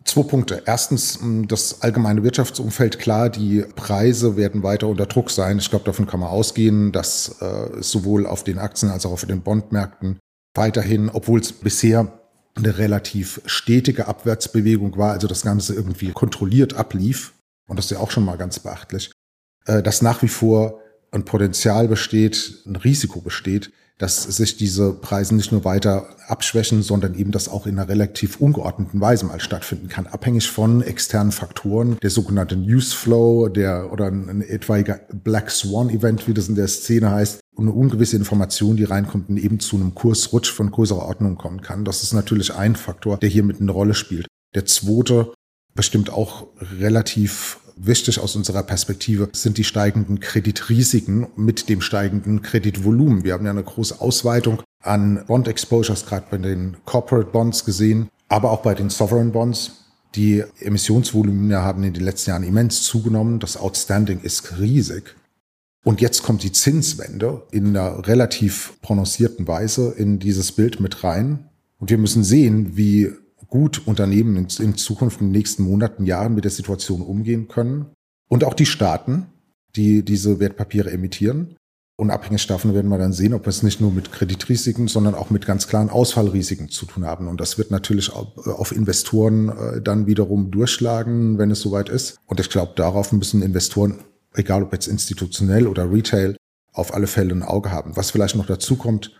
Zwei 0.05 0.23
Punkte. 0.23 0.61
Erstens, 0.65 1.19
das 1.47 1.81
allgemeine 1.81 2.23
Wirtschaftsumfeld, 2.23 2.99
klar, 2.99 3.29
die 3.29 3.63
Preise 3.75 4.37
werden 4.37 4.61
weiter 4.61 4.87
unter 4.87 5.07
Druck 5.07 5.31
sein. 5.31 5.57
Ich 5.57 5.69
glaube, 5.69 5.85
davon 5.85 6.05
kann 6.05 6.19
man 6.19 6.29
ausgehen, 6.29 6.91
dass 6.91 7.41
äh, 7.41 7.81
sowohl 7.81 8.27
auf 8.27 8.43
den 8.43 8.59
Aktien 8.59 8.91
als 8.91 9.05
auch 9.05 9.11
auf 9.11 9.25
den 9.25 9.41
Bondmärkten 9.41 10.19
weiterhin, 10.55 11.09
obwohl 11.09 11.39
es 11.39 11.51
bisher 11.51 12.20
eine 12.55 12.77
relativ 12.77 13.41
stetige 13.45 14.07
Abwärtsbewegung 14.07 14.97
war, 14.97 15.11
also 15.13 15.27
das 15.27 15.43
Ganze 15.43 15.73
irgendwie 15.73 16.11
kontrolliert 16.11 16.73
ablief, 16.73 17.33
und 17.67 17.77
das 17.77 17.85
ist 17.85 17.91
ja 17.91 17.99
auch 17.99 18.11
schon 18.11 18.25
mal 18.25 18.37
ganz 18.37 18.59
beachtlich, 18.59 19.11
äh, 19.65 19.81
dass 19.81 20.01
nach 20.01 20.21
wie 20.21 20.27
vor 20.27 20.79
ein 21.11 21.25
Potenzial 21.25 21.87
besteht, 21.87 22.63
ein 22.65 22.75
Risiko 22.75 23.21
besteht, 23.21 23.71
dass 24.01 24.23
sich 24.23 24.57
diese 24.57 24.93
Preise 24.93 25.35
nicht 25.35 25.51
nur 25.51 25.63
weiter 25.63 26.07
abschwächen, 26.27 26.81
sondern 26.81 27.13
eben 27.13 27.31
das 27.31 27.47
auch 27.47 27.67
in 27.67 27.77
einer 27.77 27.87
relativ 27.87 28.41
ungeordneten 28.41 28.99
Weise 28.99 29.27
mal 29.27 29.39
stattfinden 29.39 29.89
kann, 29.89 30.07
abhängig 30.07 30.49
von 30.49 30.81
externen 30.81 31.31
Faktoren, 31.31 31.97
der 32.01 32.09
sogenannte 32.09 32.55
Newsflow, 32.55 33.49
der 33.49 33.91
oder 33.93 34.07
ein, 34.07 34.41
etwaiger 34.41 35.01
Black 35.13 35.51
Swan 35.51 35.91
Event, 35.91 36.27
wie 36.27 36.33
das 36.33 36.49
in 36.49 36.55
der 36.55 36.67
Szene 36.67 37.11
heißt, 37.11 37.40
eine 37.57 37.71
ungewisse 37.71 38.15
Information, 38.15 38.77
die 38.77 38.83
reinkommt 38.83 39.29
und 39.29 39.37
eben 39.37 39.59
zu 39.59 39.75
einem 39.75 39.93
Kursrutsch 39.93 40.51
von 40.51 40.71
größerer 40.71 41.05
Ordnung 41.05 41.35
kommen 41.35 41.61
kann. 41.61 41.85
Das 41.85 42.03
ist 42.03 42.13
natürlich 42.13 42.53
ein 42.53 42.75
Faktor, 42.75 43.17
der 43.17 43.29
hier 43.29 43.43
mit 43.43 43.59
eine 43.59 43.71
Rolle 43.71 43.93
spielt. 43.93 44.27
Der 44.55 44.65
zweite 44.65 45.33
bestimmt 45.75 46.09
auch 46.09 46.47
relativ 46.79 47.59
wichtig 47.75 48.19
aus 48.19 48.35
unserer 48.35 48.63
Perspektive 48.63 49.29
sind 49.33 49.57
die 49.57 49.63
steigenden 49.63 50.19
Kreditrisiken 50.19 51.27
mit 51.35 51.69
dem 51.69 51.81
steigenden 51.81 52.41
Kreditvolumen. 52.41 53.23
Wir 53.23 53.33
haben 53.33 53.45
ja 53.45 53.51
eine 53.51 53.63
große 53.63 53.99
Ausweitung 53.99 54.61
an 54.83 55.23
Bond 55.27 55.47
Exposures, 55.47 56.05
gerade 56.05 56.27
bei 56.29 56.37
den 56.37 56.77
Corporate 56.85 57.31
Bonds 57.31 57.65
gesehen, 57.65 58.09
aber 58.29 58.51
auch 58.51 58.61
bei 58.61 58.73
den 58.73 58.89
Sovereign 58.89 59.31
Bonds. 59.31 59.71
Die 60.15 60.43
Emissionsvolumina 60.59 61.61
haben 61.61 61.83
in 61.83 61.93
den 61.93 62.03
letzten 62.03 62.31
Jahren 62.31 62.43
immens 62.43 62.83
zugenommen. 62.83 63.39
Das 63.39 63.55
Outstanding 63.55 64.19
ist 64.21 64.59
riesig. 64.59 65.15
Und 65.83 66.01
jetzt 66.01 66.23
kommt 66.23 66.43
die 66.43 66.51
Zinswende 66.51 67.43
in 67.51 67.75
einer 67.75 68.07
relativ 68.07 68.73
prononcierten 68.81 69.47
Weise 69.47 69.93
in 69.97 70.19
dieses 70.19 70.51
Bild 70.51 70.79
mit 70.79 71.03
rein. 71.03 71.49
Und 71.79 71.89
wir 71.89 71.97
müssen 71.97 72.23
sehen, 72.23 72.77
wie 72.77 73.11
gut 73.47 73.85
Unternehmen 73.85 74.35
in, 74.35 74.75
Zukunft 74.77 75.19
in 75.21 75.27
den 75.27 75.31
nächsten 75.33 75.63
Monaten, 75.63 76.05
Jahren 76.05 76.35
mit 76.35 76.45
der 76.45 76.51
Situation 76.51 77.01
umgehen 77.01 77.47
können. 77.47 77.87
Und 78.29 78.43
auch 78.43 78.53
die 78.53 78.65
Staaten, 78.65 79.25
die 79.75 80.03
diese 80.03 80.39
Wertpapiere 80.39 80.91
emittieren. 80.91 81.55
Unabhängig 81.97 82.47
davon 82.47 82.73
werden 82.73 82.89
wir 82.89 82.97
dann 82.97 83.13
sehen, 83.13 83.33
ob 83.33 83.45
wir 83.45 83.49
es 83.49 83.61
nicht 83.61 83.81
nur 83.81 83.91
mit 83.91 84.11
Kreditrisiken, 84.11 84.87
sondern 84.87 85.13
auch 85.15 85.29
mit 85.29 85.45
ganz 85.45 85.67
klaren 85.67 85.89
Ausfallrisiken 85.89 86.69
zu 86.69 86.85
tun 86.85 87.05
haben. 87.05 87.27
Und 87.27 87.41
das 87.41 87.57
wird 87.57 87.69
natürlich 87.69 88.11
auf 88.13 88.71
Investoren 88.71 89.49
äh, 89.49 89.81
dann 89.81 90.07
wiederum 90.07 90.49
durchschlagen, 90.49 91.37
wenn 91.37 91.51
es 91.51 91.61
soweit 91.61 91.89
ist. 91.89 92.17
Und 92.25 92.39
ich 92.39 92.49
glaube, 92.49 92.73
darauf 92.75 93.11
müssen 93.11 93.41
Investoren, 93.43 93.99
egal 94.35 94.63
ob 94.63 94.73
jetzt 94.73 94.87
institutionell 94.87 95.67
oder 95.67 95.91
Retail, 95.91 96.35
auf 96.73 96.93
alle 96.93 97.07
Fälle 97.07 97.33
ein 97.33 97.43
Auge 97.43 97.71
haben. 97.71 97.95
Was 97.95 98.11
vielleicht 98.11 98.35
noch 98.35 98.45
dazu 98.45 98.75
kommt, 98.75 99.11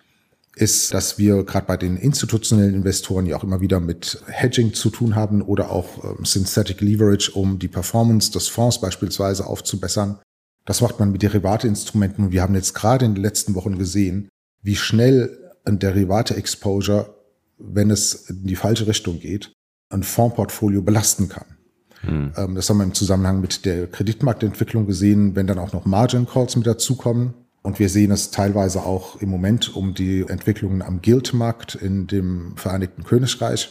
ist, 0.56 0.94
dass 0.94 1.18
wir 1.18 1.44
gerade 1.44 1.66
bei 1.66 1.78
den 1.78 1.98
institutionellen 1.98 2.76
Investoren 2.76 3.26
ja 3.26 3.38
auch 3.38 3.44
immer 3.44 3.62
wieder 3.62 3.80
mit 3.80 4.22
Hedging 4.28 4.74
zu 4.74 4.90
tun 4.90 5.16
haben 5.16 5.42
oder 5.42 5.72
auch 5.72 6.04
ähm, 6.04 6.26
Synthetic 6.26 6.82
Leverage, 6.82 7.32
um 7.32 7.58
die 7.58 7.70
Performance 7.70 8.32
des 8.32 8.48
Fonds 8.50 8.82
beispielsweise 8.82 9.46
aufzubessern. 9.48 10.20
Das 10.66 10.82
macht 10.82 11.00
man 11.00 11.12
mit 11.12 11.24
Derivate-Instrumenten 11.24 12.26
und 12.26 12.32
wir 12.32 12.42
haben 12.42 12.56
jetzt 12.56 12.74
gerade 12.74 13.06
in 13.06 13.16
den 13.16 13.24
letzten 13.24 13.56
Wochen 13.56 13.78
gesehen, 13.78 14.30
wie 14.62 14.76
schnell 14.76 15.54
ein 15.64 15.80
Derivate-Exposure, 15.80 17.16
wenn 17.58 17.90
es 17.90 18.30
in 18.30 18.46
die 18.46 18.56
falsche 18.56 18.88
Richtung 18.88 19.20
geht, 19.20 19.54
ein 19.90 20.04
Fondsportfolio 20.04 20.82
belasten 20.82 21.30
kann. 21.30 21.58
Hm. 22.02 22.32
Ähm, 22.36 22.56
das 22.56 22.70
haben 22.70 22.78
wir 22.78 22.84
im 22.84 22.94
Zusammenhang 22.94 23.42
mit 23.42 23.66
der 23.66 23.88
Kreditmarktentwicklung 23.88 24.88
gesehen, 24.88 25.36
wenn 25.36 25.48
dann 25.48 25.60
auch 25.60 25.74
noch 25.74 25.86
Margin 25.86 26.28
Calls 26.28 26.56
mit 26.56 26.68
dazukommen 26.68 27.34
und 27.62 27.80
wir 27.80 27.90
sehen 27.90 28.12
es 28.12 28.32
teilweise 28.32 28.84
auch 28.84 29.22
im 29.22 29.30
Moment 29.30 29.76
um 29.76 29.94
die 29.94 30.26
Entwicklungen 30.28 30.82
am 30.82 31.02
Guildmarkt 31.02 31.76
in 31.76 32.08
dem 32.08 32.54
Vereinigten 32.58 33.04
Königreich. 33.04 33.70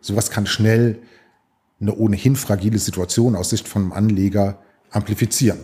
Sowas 0.00 0.30
kann 0.30 0.46
schnell 0.46 0.98
eine 1.80 1.94
ohnehin 1.94 2.36
fragile 2.36 2.78
Situation 2.78 3.36
aus 3.36 3.50
Sicht 3.50 3.68
von 3.68 3.82
einem 3.82 3.92
Anleger 3.92 4.58
amplifizieren, 4.90 5.58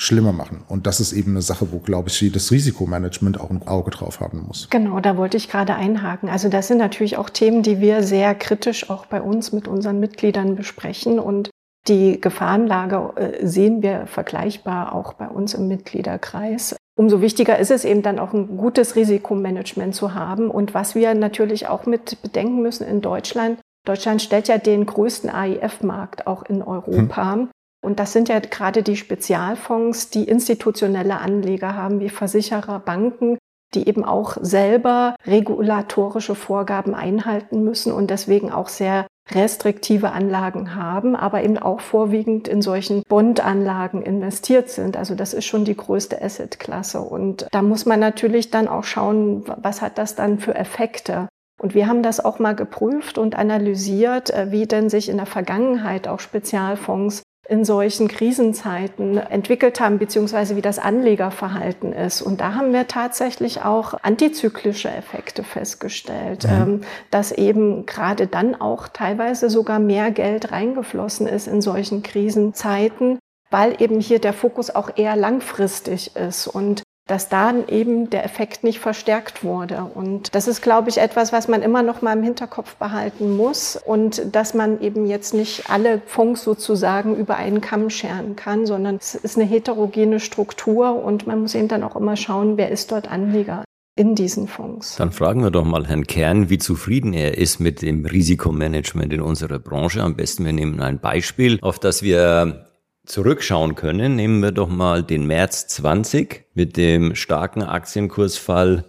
schlimmer 0.00 0.32
machen. 0.32 0.64
Und 0.66 0.86
das 0.86 0.98
ist 0.98 1.12
eben 1.12 1.32
eine 1.32 1.42
Sache, 1.42 1.72
wo, 1.72 1.78
glaube 1.78 2.08
ich, 2.08 2.32
das 2.32 2.50
Risikomanagement 2.50 3.38
auch 3.38 3.50
ein 3.50 3.66
Auge 3.68 3.90
drauf 3.90 4.20
haben 4.20 4.44
muss. 4.46 4.68
Genau, 4.70 4.98
da 5.00 5.16
wollte 5.16 5.36
ich 5.36 5.50
gerade 5.50 5.74
einhaken. 5.74 6.30
Also 6.30 6.48
das 6.48 6.68
sind 6.68 6.78
natürlich 6.78 7.18
auch 7.18 7.28
Themen, 7.28 7.62
die 7.62 7.80
wir 7.80 8.02
sehr 8.02 8.34
kritisch 8.34 8.88
auch 8.88 9.06
bei 9.06 9.20
uns 9.20 9.52
mit 9.52 9.68
unseren 9.68 10.00
Mitgliedern 10.00 10.56
besprechen. 10.56 11.18
Und 11.18 11.50
die 11.86 12.18
Gefahrenlage 12.18 13.12
äh, 13.16 13.46
sehen 13.46 13.82
wir 13.82 14.06
vergleichbar 14.06 14.94
auch 14.94 15.12
bei 15.14 15.28
uns 15.28 15.54
im 15.54 15.68
Mitgliederkreis 15.68 16.76
umso 17.00 17.22
wichtiger 17.22 17.58
ist 17.58 17.70
es 17.70 17.86
eben 17.86 18.02
dann 18.02 18.18
auch 18.18 18.34
ein 18.34 18.58
gutes 18.58 18.94
Risikomanagement 18.94 19.94
zu 19.94 20.12
haben. 20.12 20.50
Und 20.50 20.74
was 20.74 20.94
wir 20.94 21.14
natürlich 21.14 21.66
auch 21.66 21.86
mit 21.86 22.20
bedenken 22.20 22.60
müssen 22.60 22.86
in 22.86 23.00
Deutschland, 23.00 23.58
Deutschland 23.86 24.20
stellt 24.20 24.48
ja 24.48 24.58
den 24.58 24.84
größten 24.84 25.30
AIF-Markt 25.30 26.26
auch 26.26 26.42
in 26.42 26.62
Europa. 26.62 27.34
Hm. 27.34 27.48
Und 27.82 27.98
das 27.98 28.12
sind 28.12 28.28
ja 28.28 28.40
gerade 28.40 28.82
die 28.82 28.96
Spezialfonds, 28.96 30.10
die 30.10 30.24
institutionelle 30.24 31.18
Anleger 31.18 31.74
haben, 31.74 32.00
wie 32.00 32.10
Versicherer, 32.10 32.78
Banken, 32.78 33.38
die 33.74 33.88
eben 33.88 34.04
auch 34.04 34.36
selber 34.40 35.14
regulatorische 35.26 36.34
Vorgaben 36.34 36.94
einhalten 36.94 37.62
müssen 37.62 37.92
und 37.92 38.10
deswegen 38.10 38.50
auch 38.50 38.68
sehr 38.68 39.06
restriktive 39.30 40.10
Anlagen 40.10 40.74
haben, 40.74 41.14
aber 41.14 41.44
eben 41.44 41.56
auch 41.56 41.80
vorwiegend 41.80 42.48
in 42.48 42.62
solchen 42.62 43.04
Bondanlagen 43.08 44.02
investiert 44.02 44.70
sind. 44.70 44.96
Also 44.96 45.14
das 45.14 45.34
ist 45.34 45.44
schon 45.44 45.64
die 45.64 45.76
größte 45.76 46.20
Assetklasse. 46.20 47.00
Und 47.00 47.46
da 47.52 47.62
muss 47.62 47.86
man 47.86 48.00
natürlich 48.00 48.50
dann 48.50 48.66
auch 48.66 48.84
schauen, 48.84 49.44
was 49.46 49.82
hat 49.82 49.98
das 49.98 50.16
dann 50.16 50.40
für 50.40 50.56
Effekte? 50.56 51.28
Und 51.60 51.74
wir 51.74 51.86
haben 51.86 52.02
das 52.02 52.24
auch 52.24 52.38
mal 52.38 52.56
geprüft 52.56 53.18
und 53.18 53.36
analysiert, 53.36 54.30
äh, 54.30 54.50
wie 54.50 54.66
denn 54.66 54.88
sich 54.88 55.08
in 55.08 55.18
der 55.18 55.26
Vergangenheit 55.26 56.08
auch 56.08 56.18
Spezialfonds 56.18 57.22
in 57.50 57.64
solchen 57.64 58.06
Krisenzeiten 58.06 59.18
entwickelt 59.18 59.80
haben, 59.80 59.98
beziehungsweise 59.98 60.54
wie 60.54 60.62
das 60.62 60.78
Anlegerverhalten 60.78 61.92
ist. 61.92 62.22
Und 62.22 62.40
da 62.40 62.54
haben 62.54 62.72
wir 62.72 62.86
tatsächlich 62.86 63.62
auch 63.62 63.94
antizyklische 64.02 64.88
Effekte 64.88 65.42
festgestellt, 65.42 66.44
mhm. 66.44 66.50
Ähm, 66.50 66.80
dass 67.10 67.32
eben 67.32 67.86
gerade 67.86 68.28
dann 68.28 68.60
auch 68.60 68.86
teilweise 68.86 69.50
sogar 69.50 69.80
mehr 69.80 70.12
Geld 70.12 70.52
reingeflossen 70.52 71.26
ist 71.26 71.48
in 71.48 71.60
solchen 71.60 72.04
Krisenzeiten, 72.04 73.18
weil 73.50 73.82
eben 73.82 74.00
hier 74.00 74.20
der 74.20 74.32
Fokus 74.32 74.70
auch 74.70 74.96
eher 74.96 75.16
langfristig 75.16 76.14
ist 76.14 76.46
und 76.46 76.82
dass 77.10 77.28
dann 77.28 77.66
eben 77.66 78.08
der 78.08 78.24
Effekt 78.24 78.62
nicht 78.62 78.78
verstärkt 78.78 79.42
wurde. 79.42 79.90
Und 79.94 80.32
das 80.34 80.46
ist, 80.46 80.62
glaube 80.62 80.90
ich, 80.90 80.98
etwas, 80.98 81.32
was 81.32 81.48
man 81.48 81.60
immer 81.62 81.82
noch 81.82 82.02
mal 82.02 82.16
im 82.16 82.22
Hinterkopf 82.22 82.76
behalten 82.76 83.36
muss 83.36 83.76
und 83.76 84.34
dass 84.34 84.54
man 84.54 84.80
eben 84.80 85.06
jetzt 85.06 85.34
nicht 85.34 85.68
alle 85.68 86.00
Fonds 86.06 86.44
sozusagen 86.44 87.16
über 87.16 87.36
einen 87.36 87.60
Kamm 87.60 87.90
scheren 87.90 88.36
kann, 88.36 88.64
sondern 88.64 88.96
es 88.96 89.16
ist 89.16 89.36
eine 89.36 89.46
heterogene 89.46 90.20
Struktur 90.20 91.02
und 91.02 91.26
man 91.26 91.40
muss 91.40 91.56
eben 91.56 91.66
dann 91.66 91.82
auch 91.82 91.96
immer 91.96 92.16
schauen, 92.16 92.56
wer 92.56 92.70
ist 92.70 92.92
dort 92.92 93.10
Anleger 93.10 93.64
in 93.96 94.14
diesen 94.14 94.46
Fonds. 94.46 94.94
Dann 94.96 95.10
fragen 95.10 95.42
wir 95.42 95.50
doch 95.50 95.64
mal 95.64 95.86
Herrn 95.88 96.06
Kern, 96.06 96.48
wie 96.48 96.58
zufrieden 96.58 97.12
er 97.12 97.36
ist 97.36 97.58
mit 97.58 97.82
dem 97.82 98.06
Risikomanagement 98.06 99.12
in 99.12 99.20
unserer 99.20 99.58
Branche. 99.58 100.02
Am 100.02 100.14
besten 100.14 100.44
wir 100.44 100.52
nehmen 100.52 100.80
ein 100.80 101.00
Beispiel, 101.00 101.58
auf 101.60 101.80
das 101.80 102.02
wir 102.02 102.69
zurückschauen 103.10 103.74
können, 103.74 104.16
nehmen 104.16 104.40
wir 104.40 104.52
doch 104.52 104.68
mal 104.68 105.02
den 105.02 105.26
März 105.26 105.66
20 105.68 106.46
mit 106.54 106.76
dem 106.76 107.14
starken 107.14 107.62
Aktienkursfall 107.62 108.84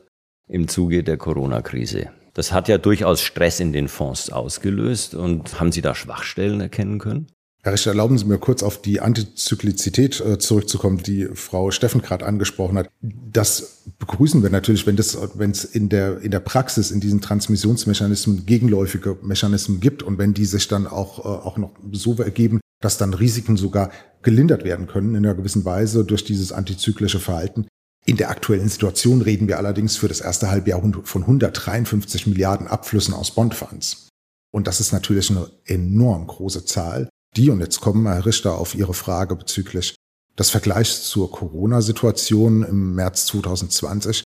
im 0.47 0.67
Zuge 0.67 1.03
der 1.03 1.17
Corona-Krise. 1.17 2.09
Das 2.33 2.51
hat 2.51 2.67
ja 2.67 2.77
durchaus 2.77 3.21
Stress 3.21 3.59
in 3.59 3.73
den 3.73 3.87
Fonds 3.87 4.29
ausgelöst 4.31 5.15
und 5.15 5.59
haben 5.59 5.71
Sie 5.71 5.81
da 5.81 5.95
Schwachstellen 5.95 6.61
erkennen 6.61 6.99
können? 6.99 7.27
Herr 7.63 7.73
Richter, 7.73 7.91
erlauben 7.91 8.17
Sie 8.17 8.25
mir 8.25 8.39
kurz 8.39 8.63
auf 8.63 8.81
die 8.81 9.01
Antizyklizität 9.01 10.19
äh, 10.19 10.39
zurückzukommen, 10.39 11.03
die 11.03 11.27
Frau 11.33 11.69
Steffen 11.69 12.01
gerade 12.01 12.25
angesprochen 12.25 12.77
hat. 12.77 12.89
Das 13.01 13.83
begrüßen 13.99 14.41
wir 14.41 14.49
natürlich, 14.49 14.87
wenn 14.87 14.97
es 14.97 15.65
in 15.65 15.89
der, 15.89 16.21
in 16.21 16.31
der 16.31 16.39
Praxis 16.39 16.89
in 16.89 17.01
diesen 17.01 17.21
Transmissionsmechanismen 17.21 18.45
gegenläufige 18.47 19.17
Mechanismen 19.21 19.79
gibt 19.79 20.01
und 20.01 20.17
wenn 20.17 20.33
die 20.33 20.45
sich 20.45 20.67
dann 20.67 20.87
auch, 20.87 21.19
äh, 21.19 21.27
auch 21.27 21.57
noch 21.57 21.71
so 21.91 22.15
ergeben, 22.15 22.61
dass 22.81 22.97
dann 22.97 23.13
Risiken 23.13 23.57
sogar 23.57 23.91
gelindert 24.21 24.63
werden 24.63 24.88
können 24.88 25.15
in 25.15 25.25
einer 25.25 25.35
gewissen 25.35 25.65
Weise 25.65 26.03
durch 26.03 26.23
dieses 26.23 26.51
antizyklische 26.51 27.19
Verhalten. 27.19 27.67
In 28.05 28.17
der 28.17 28.29
aktuellen 28.29 28.69
Situation 28.69 29.21
reden 29.21 29.47
wir 29.47 29.57
allerdings 29.57 29.95
für 29.95 30.07
das 30.07 30.21
erste 30.21 30.50
Halbjahr 30.50 30.81
von 31.03 31.21
153 31.21 32.27
Milliarden 32.27 32.67
Abflüssen 32.67 33.13
aus 33.13 33.31
Bondfonds. 33.31 34.09
Und 34.51 34.67
das 34.67 34.79
ist 34.79 34.91
natürlich 34.91 35.29
eine 35.29 35.50
enorm 35.65 36.27
große 36.27 36.65
Zahl, 36.65 37.09
die, 37.38 37.50
und 37.50 37.61
jetzt 37.61 37.79
kommen 37.79 38.05
Herr 38.07 38.25
Richter 38.25 38.55
auf 38.55 38.75
Ihre 38.75 38.93
Frage 38.93 39.35
bezüglich 39.38 39.95
des 40.38 40.50
Vergleichs 40.50 41.03
zur 41.03 41.31
Corona-Situation 41.31 42.63
im 42.63 42.95
März 42.95 43.27
2020, 43.27 44.23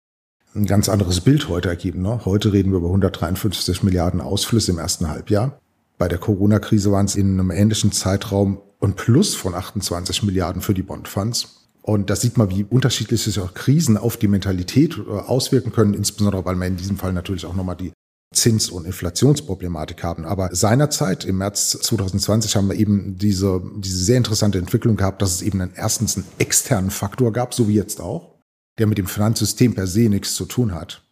ein 0.53 0.65
ganz 0.65 0.89
anderes 0.89 1.22
Bild 1.22 1.48
heute 1.48 1.70
ergeben. 1.70 2.01
Ne? 2.01 2.25
Heute 2.25 2.53
reden 2.53 2.72
wir 2.72 2.79
über 2.79 2.89
153 2.89 3.84
Milliarden 3.84 4.22
Ausflüsse 4.22 4.72
im 4.72 4.79
ersten 4.79 5.08
Halbjahr. 5.08 5.60
Bei 6.01 6.08
der 6.08 6.17
Corona-Krise 6.17 6.91
waren 6.91 7.05
es 7.05 7.15
in 7.15 7.39
einem 7.39 7.51
ähnlichen 7.51 7.91
Zeitraum 7.91 8.60
ein 8.79 8.96
Plus 8.96 9.36
von 9.36 9.53
28 9.53 10.24
Milliarden 10.24 10.63
für 10.63 10.74
die 10.74 10.81
Bondfonds. 10.81 11.70
Und 11.84 12.10
da 12.10 12.15
sieht 12.15 12.39
man, 12.39 12.50
wie 12.50 12.63
unterschiedlich 12.63 13.22
sich 13.22 13.39
auch 13.39 13.53
Krisen 13.53 13.98
auf 13.98 14.17
die 14.17 14.27
Mentalität 14.27 14.98
äh, 14.98 15.12
auswirken 15.12 15.72
können, 15.72 15.93
insbesondere 15.93 16.43
weil 16.43 16.55
wir 16.55 16.65
in 16.65 16.75
diesem 16.75 16.98
Fall 16.98 17.13
natürlich 17.13 17.46
auch 17.46 17.53
nochmal 17.53 17.75
die 17.75 17.93
Zins- 18.34 18.72
und 18.72 18.86
Inflationsproblematik 18.86 20.01
haben. 20.01 20.25
Aber 20.25 20.50
seinerzeit, 20.55 21.24
im 21.24 21.38
März 21.38 21.70
2020, 21.70 22.55
haben 22.55 22.70
wir 22.70 22.79
eben 22.79 23.20
diese, 23.20 23.62
diese 23.77 24.03
sehr 24.03 24.17
interessante 24.17 24.58
Entwicklung 24.58 24.96
gehabt, 24.96 25.22
dass 25.22 25.36
es 25.36 25.43
eben 25.43 25.62
einen, 25.62 25.74
erstens 25.75 26.17
einen 26.17 26.25
externen 26.39 26.89
Faktor 26.89 27.31
gab, 27.31 27.53
so 27.53 27.67
wie 27.67 27.75
jetzt 27.75 28.01
auch, 28.01 28.39
der 28.79 28.88
mit 28.88 28.98
dem 28.98 29.05
Finanzsystem 29.05 29.75
per 29.75 29.86
se 29.86 30.10
nichts 30.10 30.34
zu 30.34 30.46
tun 30.46 30.74
hat 30.74 31.03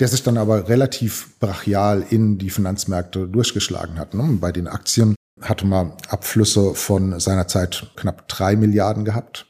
der 0.00 0.08
sich 0.08 0.22
dann 0.22 0.36
aber 0.36 0.68
relativ 0.68 1.38
brachial 1.38 2.04
in 2.10 2.38
die 2.38 2.50
Finanzmärkte 2.50 3.28
durchgeschlagen 3.28 3.98
hat. 3.98 4.14
Ne? 4.14 4.38
Bei 4.40 4.52
den 4.52 4.68
Aktien 4.68 5.14
hatte 5.40 5.66
man 5.66 5.92
Abflüsse 6.08 6.74
von 6.74 7.18
seiner 7.20 7.48
Zeit 7.48 7.90
knapp 7.96 8.28
drei 8.28 8.56
Milliarden 8.56 9.04
gehabt 9.04 9.46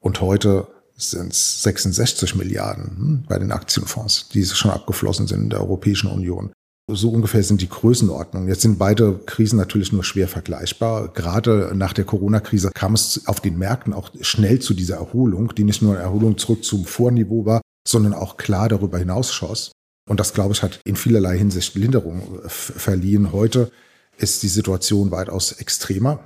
und 0.00 0.20
heute 0.20 0.66
sind 0.96 1.32
es 1.32 1.62
66 1.62 2.34
Milliarden 2.36 2.96
hm, 2.96 3.24
bei 3.28 3.38
den 3.38 3.52
Aktienfonds, 3.52 4.28
die 4.28 4.44
schon 4.44 4.70
abgeflossen 4.70 5.26
sind 5.26 5.42
in 5.42 5.50
der 5.50 5.60
Europäischen 5.60 6.10
Union. 6.10 6.52
So 6.90 7.10
ungefähr 7.10 7.42
sind 7.42 7.62
die 7.62 7.68
Größenordnungen. 7.68 8.48
Jetzt 8.48 8.60
sind 8.60 8.78
beide 8.78 9.18
Krisen 9.24 9.56
natürlich 9.56 9.92
nur 9.92 10.04
schwer 10.04 10.28
vergleichbar. 10.28 11.08
Gerade 11.08 11.72
nach 11.74 11.94
der 11.94 12.04
Corona-Krise 12.04 12.70
kam 12.74 12.92
es 12.92 13.26
auf 13.26 13.40
den 13.40 13.56
Märkten 13.58 13.94
auch 13.94 14.10
schnell 14.20 14.58
zu 14.58 14.74
dieser 14.74 14.96
Erholung, 14.96 15.54
die 15.54 15.64
nicht 15.64 15.80
nur 15.80 15.94
eine 15.94 16.02
Erholung 16.02 16.36
zurück 16.36 16.62
zum 16.62 16.84
Vorniveau 16.84 17.46
war, 17.46 17.62
sondern 17.88 18.12
auch 18.12 18.36
klar 18.36 18.68
darüber 18.68 18.98
hinaus 18.98 19.32
schoss. 19.32 19.72
Und 20.06 20.20
das, 20.20 20.34
glaube 20.34 20.52
ich, 20.52 20.62
hat 20.62 20.80
in 20.84 20.96
vielerlei 20.96 21.38
Hinsicht 21.38 21.74
Linderung 21.74 22.40
äh, 22.44 22.48
verliehen. 22.48 23.32
Heute 23.32 23.70
ist 24.18 24.42
die 24.42 24.48
Situation 24.48 25.10
weitaus 25.10 25.52
extremer. 25.52 26.20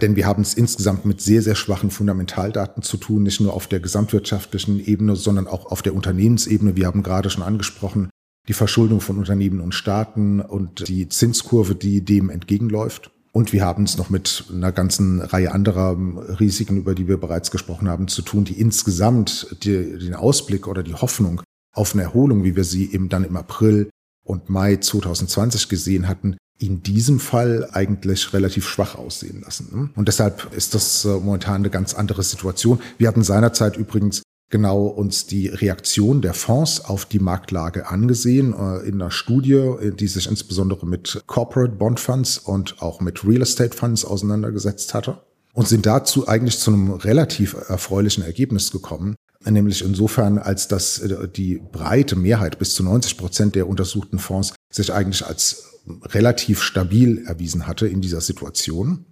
Denn 0.00 0.16
wir 0.16 0.26
haben 0.26 0.42
es 0.42 0.54
insgesamt 0.54 1.04
mit 1.04 1.20
sehr, 1.20 1.42
sehr 1.42 1.54
schwachen 1.54 1.90
Fundamentaldaten 1.90 2.82
zu 2.82 2.96
tun, 2.96 3.22
nicht 3.22 3.40
nur 3.40 3.52
auf 3.52 3.66
der 3.66 3.80
gesamtwirtschaftlichen 3.80 4.82
Ebene, 4.82 5.14
sondern 5.14 5.46
auch 5.46 5.66
auf 5.66 5.82
der 5.82 5.94
Unternehmensebene. 5.94 6.74
Wir 6.74 6.86
haben 6.86 7.02
gerade 7.02 7.28
schon 7.28 7.42
angesprochen, 7.42 8.08
die 8.48 8.54
Verschuldung 8.54 9.00
von 9.00 9.18
Unternehmen 9.18 9.60
und 9.60 9.74
Staaten 9.74 10.40
und 10.40 10.88
die 10.88 11.08
Zinskurve, 11.08 11.74
die 11.74 12.02
dem 12.02 12.30
entgegenläuft. 12.30 13.10
Und 13.32 13.52
wir 13.52 13.64
haben 13.64 13.84
es 13.84 13.96
noch 13.96 14.10
mit 14.10 14.44
einer 14.52 14.72
ganzen 14.72 15.20
Reihe 15.20 15.52
anderer 15.52 15.96
Risiken, 16.40 16.78
über 16.78 16.94
die 16.94 17.06
wir 17.06 17.18
bereits 17.18 17.50
gesprochen 17.50 17.88
haben, 17.88 18.08
zu 18.08 18.22
tun, 18.22 18.44
die 18.44 18.58
insgesamt 18.58 19.56
die, 19.64 19.98
den 19.98 20.14
Ausblick 20.14 20.66
oder 20.66 20.82
die 20.82 20.94
Hoffnung 20.94 21.42
auf 21.72 21.94
eine 21.94 22.02
Erholung, 22.02 22.44
wie 22.44 22.56
wir 22.56 22.64
sie 22.64 22.92
eben 22.92 23.08
dann 23.08 23.24
im 23.24 23.36
April 23.36 23.90
und 24.24 24.48
Mai 24.48 24.76
2020 24.76 25.68
gesehen 25.68 26.08
hatten, 26.08 26.36
in 26.58 26.82
diesem 26.82 27.20
Fall 27.20 27.68
eigentlich 27.72 28.32
relativ 28.34 28.68
schwach 28.68 28.94
aussehen 28.94 29.40
lassen. 29.40 29.68
Ne? 29.72 29.90
Und 29.96 30.08
deshalb 30.08 30.54
ist 30.54 30.74
das 30.74 31.04
äh, 31.04 31.08
momentan 31.08 31.56
eine 31.56 31.70
ganz 31.70 31.94
andere 31.94 32.22
Situation. 32.22 32.80
Wir 32.98 33.08
hatten 33.08 33.22
seinerzeit 33.22 33.76
übrigens 33.76 34.22
genau 34.50 34.86
uns 34.86 35.26
die 35.26 35.48
Reaktion 35.48 36.20
der 36.20 36.34
Fonds 36.34 36.84
auf 36.84 37.06
die 37.06 37.18
Marktlage 37.18 37.88
angesehen 37.88 38.52
äh, 38.52 38.86
in 38.86 39.00
einer 39.00 39.10
Studie, 39.10 39.74
die 39.98 40.08
sich 40.08 40.28
insbesondere 40.28 40.86
mit 40.86 41.22
Corporate 41.26 41.76
Bond 41.76 41.98
Funds 41.98 42.36
und 42.36 42.82
auch 42.82 43.00
mit 43.00 43.24
Real 43.24 43.42
Estate 43.42 43.74
Funds 43.74 44.04
auseinandergesetzt 44.04 44.92
hatte 44.92 45.22
und 45.54 45.66
sind 45.66 45.86
dazu 45.86 46.28
eigentlich 46.28 46.58
zu 46.58 46.72
einem 46.72 46.90
relativ 46.90 47.54
erfreulichen 47.68 48.22
Ergebnis 48.22 48.70
gekommen, 48.70 49.16
nämlich 49.48 49.82
insofern, 49.82 50.38
als 50.38 50.68
dass 50.68 50.98
äh, 50.98 51.28
die 51.28 51.60
breite 51.72 52.16
Mehrheit 52.16 52.58
bis 52.58 52.74
zu 52.74 52.82
90 52.82 53.16
Prozent 53.16 53.54
der 53.54 53.68
untersuchten 53.68 54.18
Fonds 54.18 54.54
sich 54.70 54.92
eigentlich 54.92 55.24
als 55.26 55.80
relativ 56.06 56.62
stabil 56.62 57.24
erwiesen 57.26 57.66
hatte 57.66 57.86
in 57.88 58.00
dieser 58.00 58.20
Situation. 58.20 59.06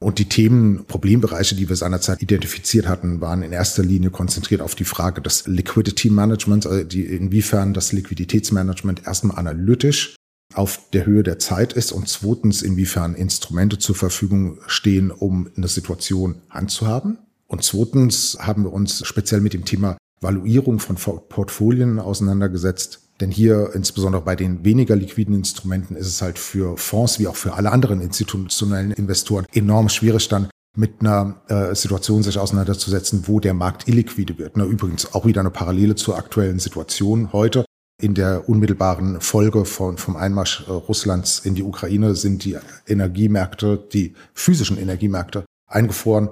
Und 0.00 0.20
die 0.20 0.28
Themen, 0.28 0.84
Problembereiche, 0.86 1.56
die 1.56 1.68
wir 1.68 1.74
seinerzeit 1.74 2.22
identifiziert 2.22 2.86
hatten, 2.86 3.20
waren 3.20 3.42
in 3.42 3.50
erster 3.50 3.82
Linie 3.82 4.10
konzentriert 4.10 4.60
auf 4.60 4.76
die 4.76 4.84
Frage 4.84 5.20
des 5.20 5.46
Liquidity 5.48 6.08
Management, 6.10 6.66
also 6.66 6.84
die, 6.84 7.04
inwiefern 7.04 7.74
das 7.74 7.92
Liquiditätsmanagement 7.92 9.06
erstmal 9.06 9.38
analytisch 9.38 10.14
auf 10.54 10.88
der 10.92 11.04
Höhe 11.04 11.24
der 11.24 11.40
Zeit 11.40 11.72
ist 11.72 11.92
und 11.92 12.08
zweitens, 12.08 12.62
inwiefern 12.62 13.14
Instrumente 13.14 13.78
zur 13.78 13.96
Verfügung 13.96 14.58
stehen, 14.66 15.10
um 15.10 15.50
eine 15.56 15.68
Situation 15.68 16.36
handzuhaben. 16.48 17.18
Und 17.50 17.64
zweitens 17.64 18.38
haben 18.40 18.64
wir 18.64 18.72
uns 18.72 19.06
speziell 19.06 19.40
mit 19.40 19.54
dem 19.54 19.64
Thema 19.64 19.96
Valuierung 20.20 20.78
von 20.78 20.96
Portfolien 20.96 21.98
auseinandergesetzt. 21.98 23.00
Denn 23.20 23.30
hier, 23.30 23.70
insbesondere 23.74 24.22
bei 24.22 24.36
den 24.36 24.64
weniger 24.64 24.94
liquiden 24.94 25.34
Instrumenten, 25.34 25.96
ist 25.96 26.06
es 26.06 26.22
halt 26.22 26.38
für 26.38 26.76
Fonds 26.76 27.18
wie 27.18 27.26
auch 27.26 27.36
für 27.36 27.54
alle 27.54 27.72
anderen 27.72 28.00
institutionellen 28.00 28.92
Investoren 28.92 29.46
enorm 29.52 29.88
schwierig 29.88 30.28
dann 30.28 30.48
mit 30.76 31.00
einer 31.00 31.40
äh, 31.48 31.74
Situation 31.74 32.22
sich 32.22 32.38
auseinanderzusetzen, 32.38 33.26
wo 33.26 33.40
der 33.40 33.54
Markt 33.54 33.88
illiquide 33.88 34.38
wird. 34.38 34.56
Na, 34.56 34.64
übrigens 34.64 35.12
auch 35.14 35.26
wieder 35.26 35.40
eine 35.40 35.50
Parallele 35.50 35.96
zur 35.96 36.16
aktuellen 36.16 36.60
Situation 36.60 37.32
heute. 37.32 37.64
In 38.00 38.14
der 38.14 38.48
unmittelbaren 38.48 39.20
Folge 39.20 39.64
von, 39.64 39.98
vom 39.98 40.14
Einmarsch 40.14 40.64
äh, 40.68 40.70
Russlands 40.70 41.40
in 41.40 41.56
die 41.56 41.64
Ukraine 41.64 42.14
sind 42.14 42.44
die 42.44 42.56
Energiemärkte, 42.86 43.82
die 43.92 44.14
physischen 44.34 44.78
Energiemärkte 44.78 45.44
eingefroren. 45.66 46.28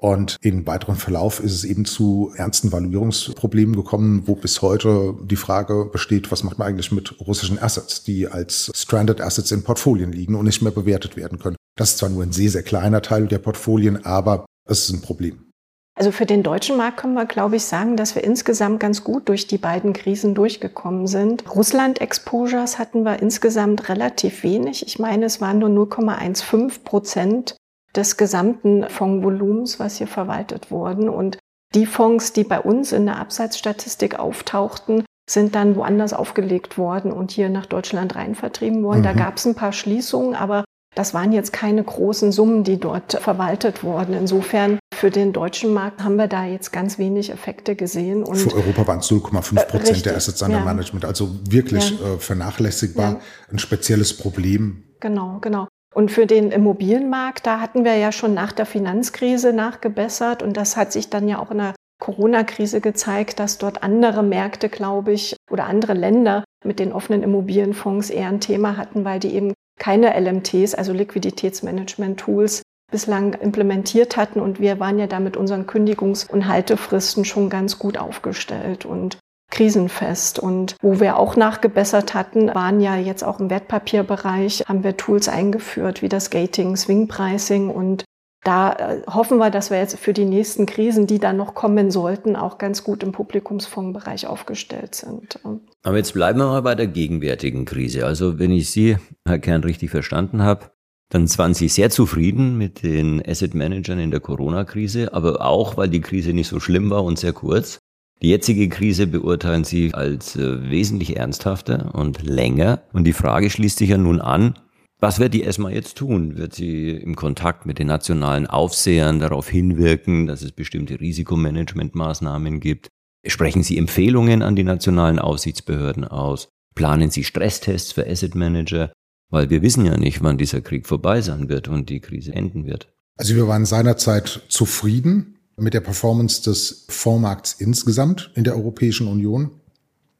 Und 0.00 0.38
im 0.40 0.66
weiteren 0.66 0.96
Verlauf 0.96 1.40
ist 1.40 1.52
es 1.52 1.64
eben 1.64 1.84
zu 1.84 2.32
ernsten 2.34 2.72
Valuierungsproblemen 2.72 3.76
gekommen, 3.76 4.22
wo 4.24 4.34
bis 4.34 4.62
heute 4.62 5.14
die 5.22 5.36
Frage 5.36 5.84
besteht, 5.92 6.32
was 6.32 6.42
macht 6.42 6.58
man 6.58 6.68
eigentlich 6.68 6.90
mit 6.90 7.20
russischen 7.20 7.58
Assets, 7.58 8.02
die 8.02 8.26
als 8.26 8.72
Stranded 8.74 9.20
Assets 9.20 9.52
in 9.52 9.62
Portfolien 9.62 10.10
liegen 10.10 10.36
und 10.36 10.46
nicht 10.46 10.62
mehr 10.62 10.72
bewertet 10.72 11.16
werden 11.16 11.38
können. 11.38 11.56
Das 11.76 11.90
ist 11.90 11.98
zwar 11.98 12.08
nur 12.08 12.22
ein 12.22 12.32
sehr, 12.32 12.50
sehr 12.50 12.62
kleiner 12.62 13.02
Teil 13.02 13.26
der 13.26 13.38
Portfolien, 13.38 14.02
aber 14.06 14.46
es 14.66 14.88
ist 14.88 14.90
ein 14.90 15.02
Problem. 15.02 15.50
Also 15.98 16.12
für 16.12 16.24
den 16.24 16.42
deutschen 16.42 16.78
Markt 16.78 16.96
können 16.96 17.12
wir, 17.12 17.26
glaube 17.26 17.56
ich, 17.56 17.64
sagen, 17.64 17.98
dass 17.98 18.14
wir 18.14 18.24
insgesamt 18.24 18.80
ganz 18.80 19.04
gut 19.04 19.28
durch 19.28 19.48
die 19.48 19.58
beiden 19.58 19.92
Krisen 19.92 20.34
durchgekommen 20.34 21.06
sind. 21.06 21.44
Russland-Exposures 21.54 22.78
hatten 22.78 23.02
wir 23.02 23.20
insgesamt 23.20 23.90
relativ 23.90 24.42
wenig. 24.42 24.86
Ich 24.86 24.98
meine, 24.98 25.26
es 25.26 25.42
waren 25.42 25.58
nur 25.58 25.68
0,15 25.68 26.84
Prozent 26.84 27.56
des 27.96 28.16
gesamten 28.16 28.88
Fondsvolumens, 28.88 29.80
was 29.80 29.96
hier 29.96 30.06
verwaltet 30.06 30.70
wurden. 30.70 31.08
Und 31.08 31.38
die 31.74 31.86
Fonds, 31.86 32.32
die 32.32 32.44
bei 32.44 32.60
uns 32.60 32.92
in 32.92 33.06
der 33.06 33.18
Abseitsstatistik 33.18 34.18
auftauchten, 34.18 35.04
sind 35.28 35.54
dann 35.54 35.76
woanders 35.76 36.12
aufgelegt 36.12 36.76
worden 36.76 37.12
und 37.12 37.30
hier 37.30 37.48
nach 37.48 37.66
Deutschland 37.66 38.16
rein 38.16 38.34
vertrieben 38.34 38.82
worden. 38.82 39.00
Mhm. 39.00 39.04
Da 39.04 39.12
gab 39.12 39.36
es 39.36 39.46
ein 39.46 39.54
paar 39.54 39.72
Schließungen, 39.72 40.34
aber 40.34 40.64
das 40.96 41.14
waren 41.14 41.32
jetzt 41.32 41.52
keine 41.52 41.84
großen 41.84 42.32
Summen, 42.32 42.64
die 42.64 42.78
dort 42.78 43.12
verwaltet 43.12 43.84
wurden. 43.84 44.12
Insofern 44.12 44.80
für 44.92 45.10
den 45.10 45.32
deutschen 45.32 45.72
Markt 45.72 46.02
haben 46.02 46.16
wir 46.16 46.26
da 46.26 46.44
jetzt 46.44 46.72
ganz 46.72 46.98
wenig 46.98 47.30
Effekte 47.30 47.76
gesehen. 47.76 48.24
Und 48.24 48.36
für 48.36 48.54
Europa 48.54 48.88
waren 48.88 48.98
es 48.98 49.10
0,5 49.10 49.66
Prozent 49.66 50.06
der 50.06 50.16
Assets 50.16 50.42
under 50.42 50.58
ja. 50.58 50.64
Management, 50.64 51.04
also 51.04 51.30
wirklich 51.48 51.90
ja. 51.90 52.14
äh, 52.14 52.18
vernachlässigbar, 52.18 53.12
ja. 53.12 53.20
ein 53.52 53.60
spezielles 53.60 54.16
Problem. 54.16 54.82
Genau, 54.98 55.38
genau. 55.40 55.68
Und 55.94 56.10
für 56.10 56.26
den 56.26 56.52
Immobilienmarkt, 56.52 57.46
da 57.46 57.60
hatten 57.60 57.84
wir 57.84 57.96
ja 57.96 58.12
schon 58.12 58.32
nach 58.34 58.52
der 58.52 58.66
Finanzkrise 58.66 59.52
nachgebessert 59.52 60.42
und 60.42 60.56
das 60.56 60.76
hat 60.76 60.92
sich 60.92 61.10
dann 61.10 61.28
ja 61.28 61.38
auch 61.40 61.50
in 61.50 61.58
der 61.58 61.74
Corona-Krise 62.00 62.80
gezeigt, 62.80 63.40
dass 63.40 63.58
dort 63.58 63.82
andere 63.82 64.22
Märkte, 64.22 64.68
glaube 64.68 65.12
ich, 65.12 65.36
oder 65.50 65.64
andere 65.66 65.94
Länder 65.94 66.44
mit 66.64 66.78
den 66.78 66.92
offenen 66.92 67.22
Immobilienfonds 67.22 68.10
eher 68.10 68.28
ein 68.28 68.40
Thema 68.40 68.76
hatten, 68.76 69.04
weil 69.04 69.20
die 69.20 69.34
eben 69.34 69.52
keine 69.78 70.18
LMTs, 70.18 70.74
also 70.74 70.92
Liquiditätsmanagement-Tools, 70.92 72.62
bislang 72.90 73.34
implementiert 73.34 74.16
hatten. 74.16 74.40
Und 74.40 74.60
wir 74.60 74.80
waren 74.80 74.98
ja 74.98 75.06
da 75.06 75.20
mit 75.20 75.36
unseren 75.36 75.66
Kündigungs- 75.66 76.28
und 76.28 76.46
Haltefristen 76.46 77.24
schon 77.24 77.48
ganz 77.48 77.78
gut 77.78 77.96
aufgestellt 77.96 78.84
und 78.84 79.18
krisenfest. 79.50 80.38
Und 80.38 80.76
wo 80.80 81.00
wir 81.00 81.18
auch 81.18 81.36
nachgebessert 81.36 82.14
hatten, 82.14 82.54
waren 82.54 82.80
ja 82.80 82.96
jetzt 82.96 83.22
auch 83.24 83.40
im 83.40 83.50
Wertpapierbereich, 83.50 84.64
haben 84.66 84.84
wir 84.84 84.96
Tools 84.96 85.28
eingeführt 85.28 86.02
wie 86.02 86.08
das 86.08 86.30
Gating, 86.30 86.76
Swing 86.76 87.08
Pricing 87.08 87.70
und 87.70 88.04
da 88.42 88.72
äh, 88.72 89.02
hoffen 89.06 89.38
wir, 89.38 89.50
dass 89.50 89.70
wir 89.70 89.78
jetzt 89.78 89.98
für 89.98 90.14
die 90.14 90.24
nächsten 90.24 90.64
Krisen, 90.64 91.06
die 91.06 91.18
dann 91.18 91.36
noch 91.36 91.54
kommen 91.54 91.90
sollten, 91.90 92.36
auch 92.36 92.56
ganz 92.56 92.84
gut 92.84 93.02
im 93.02 93.12
Publikumsfondsbereich 93.12 94.26
aufgestellt 94.26 94.94
sind. 94.94 95.38
Aber 95.82 95.96
jetzt 95.96 96.14
bleiben 96.14 96.38
wir 96.38 96.46
mal 96.46 96.62
bei 96.62 96.74
der 96.74 96.86
gegenwärtigen 96.86 97.66
Krise. 97.66 98.06
Also 98.06 98.38
wenn 98.38 98.50
ich 98.50 98.70
Sie, 98.70 98.96
Herr 99.26 99.38
Kern, 99.38 99.62
richtig 99.62 99.90
verstanden 99.90 100.42
habe, 100.42 100.70
dann 101.10 101.28
waren 101.38 101.54
Sie 101.54 101.68
sehr 101.68 101.90
zufrieden 101.90 102.56
mit 102.56 102.82
den 102.82 103.20
Asset 103.26 103.54
Managern 103.54 103.98
in 103.98 104.10
der 104.10 104.20
Corona-Krise, 104.20 105.12
aber 105.12 105.44
auch, 105.44 105.76
weil 105.76 105.88
die 105.88 106.00
Krise 106.00 106.32
nicht 106.32 106.48
so 106.48 106.60
schlimm 106.60 106.88
war 106.88 107.04
und 107.04 107.18
sehr 107.18 107.32
kurz. 107.32 107.78
Die 108.22 108.28
jetzige 108.28 108.68
Krise 108.68 109.06
beurteilen 109.06 109.64
Sie 109.64 109.94
als 109.94 110.36
äh, 110.36 110.70
wesentlich 110.70 111.16
ernsthafter 111.16 111.94
und 111.94 112.22
länger. 112.22 112.82
Und 112.92 113.04
die 113.04 113.14
Frage 113.14 113.48
schließt 113.48 113.78
sich 113.78 113.90
ja 113.90 113.98
nun 113.98 114.20
an, 114.20 114.54
was 115.00 115.18
wird 115.18 115.32
die 115.32 115.44
ESMA 115.44 115.70
jetzt 115.70 115.96
tun? 115.96 116.36
Wird 116.36 116.54
sie 116.54 116.90
im 116.90 117.16
Kontakt 117.16 117.64
mit 117.64 117.78
den 117.78 117.86
nationalen 117.86 118.46
Aufsehern 118.46 119.18
darauf 119.18 119.48
hinwirken, 119.48 120.26
dass 120.26 120.42
es 120.42 120.52
bestimmte 120.52 121.00
Risikomanagementmaßnahmen 121.00 122.60
gibt? 122.60 122.88
Sprechen 123.26 123.62
Sie 123.62 123.78
Empfehlungen 123.78 124.42
an 124.42 124.56
die 124.56 124.64
nationalen 124.64 125.18
Aufsichtsbehörden 125.18 126.04
aus? 126.04 126.48
Planen 126.74 127.10
Sie 127.10 127.24
Stresstests 127.24 127.92
für 127.92 128.06
Asset 128.06 128.34
Manager? 128.34 128.92
Weil 129.30 129.48
wir 129.48 129.62
wissen 129.62 129.86
ja 129.86 129.96
nicht, 129.96 130.22
wann 130.22 130.36
dieser 130.36 130.60
Krieg 130.60 130.86
vorbei 130.86 131.22
sein 131.22 131.48
wird 131.48 131.68
und 131.68 131.88
die 131.88 132.00
Krise 132.00 132.34
enden 132.34 132.66
wird. 132.66 132.92
Also 133.16 133.34
wir 133.36 133.48
waren 133.48 133.64
seinerzeit 133.64 134.42
zufrieden 134.48 135.39
mit 135.56 135.74
der 135.74 135.80
Performance 135.80 136.42
des 136.42 136.86
Fondsmarkts 136.88 137.54
insgesamt 137.58 138.30
in 138.34 138.44
der 138.44 138.56
Europäischen 138.56 139.08
Union. 139.08 139.50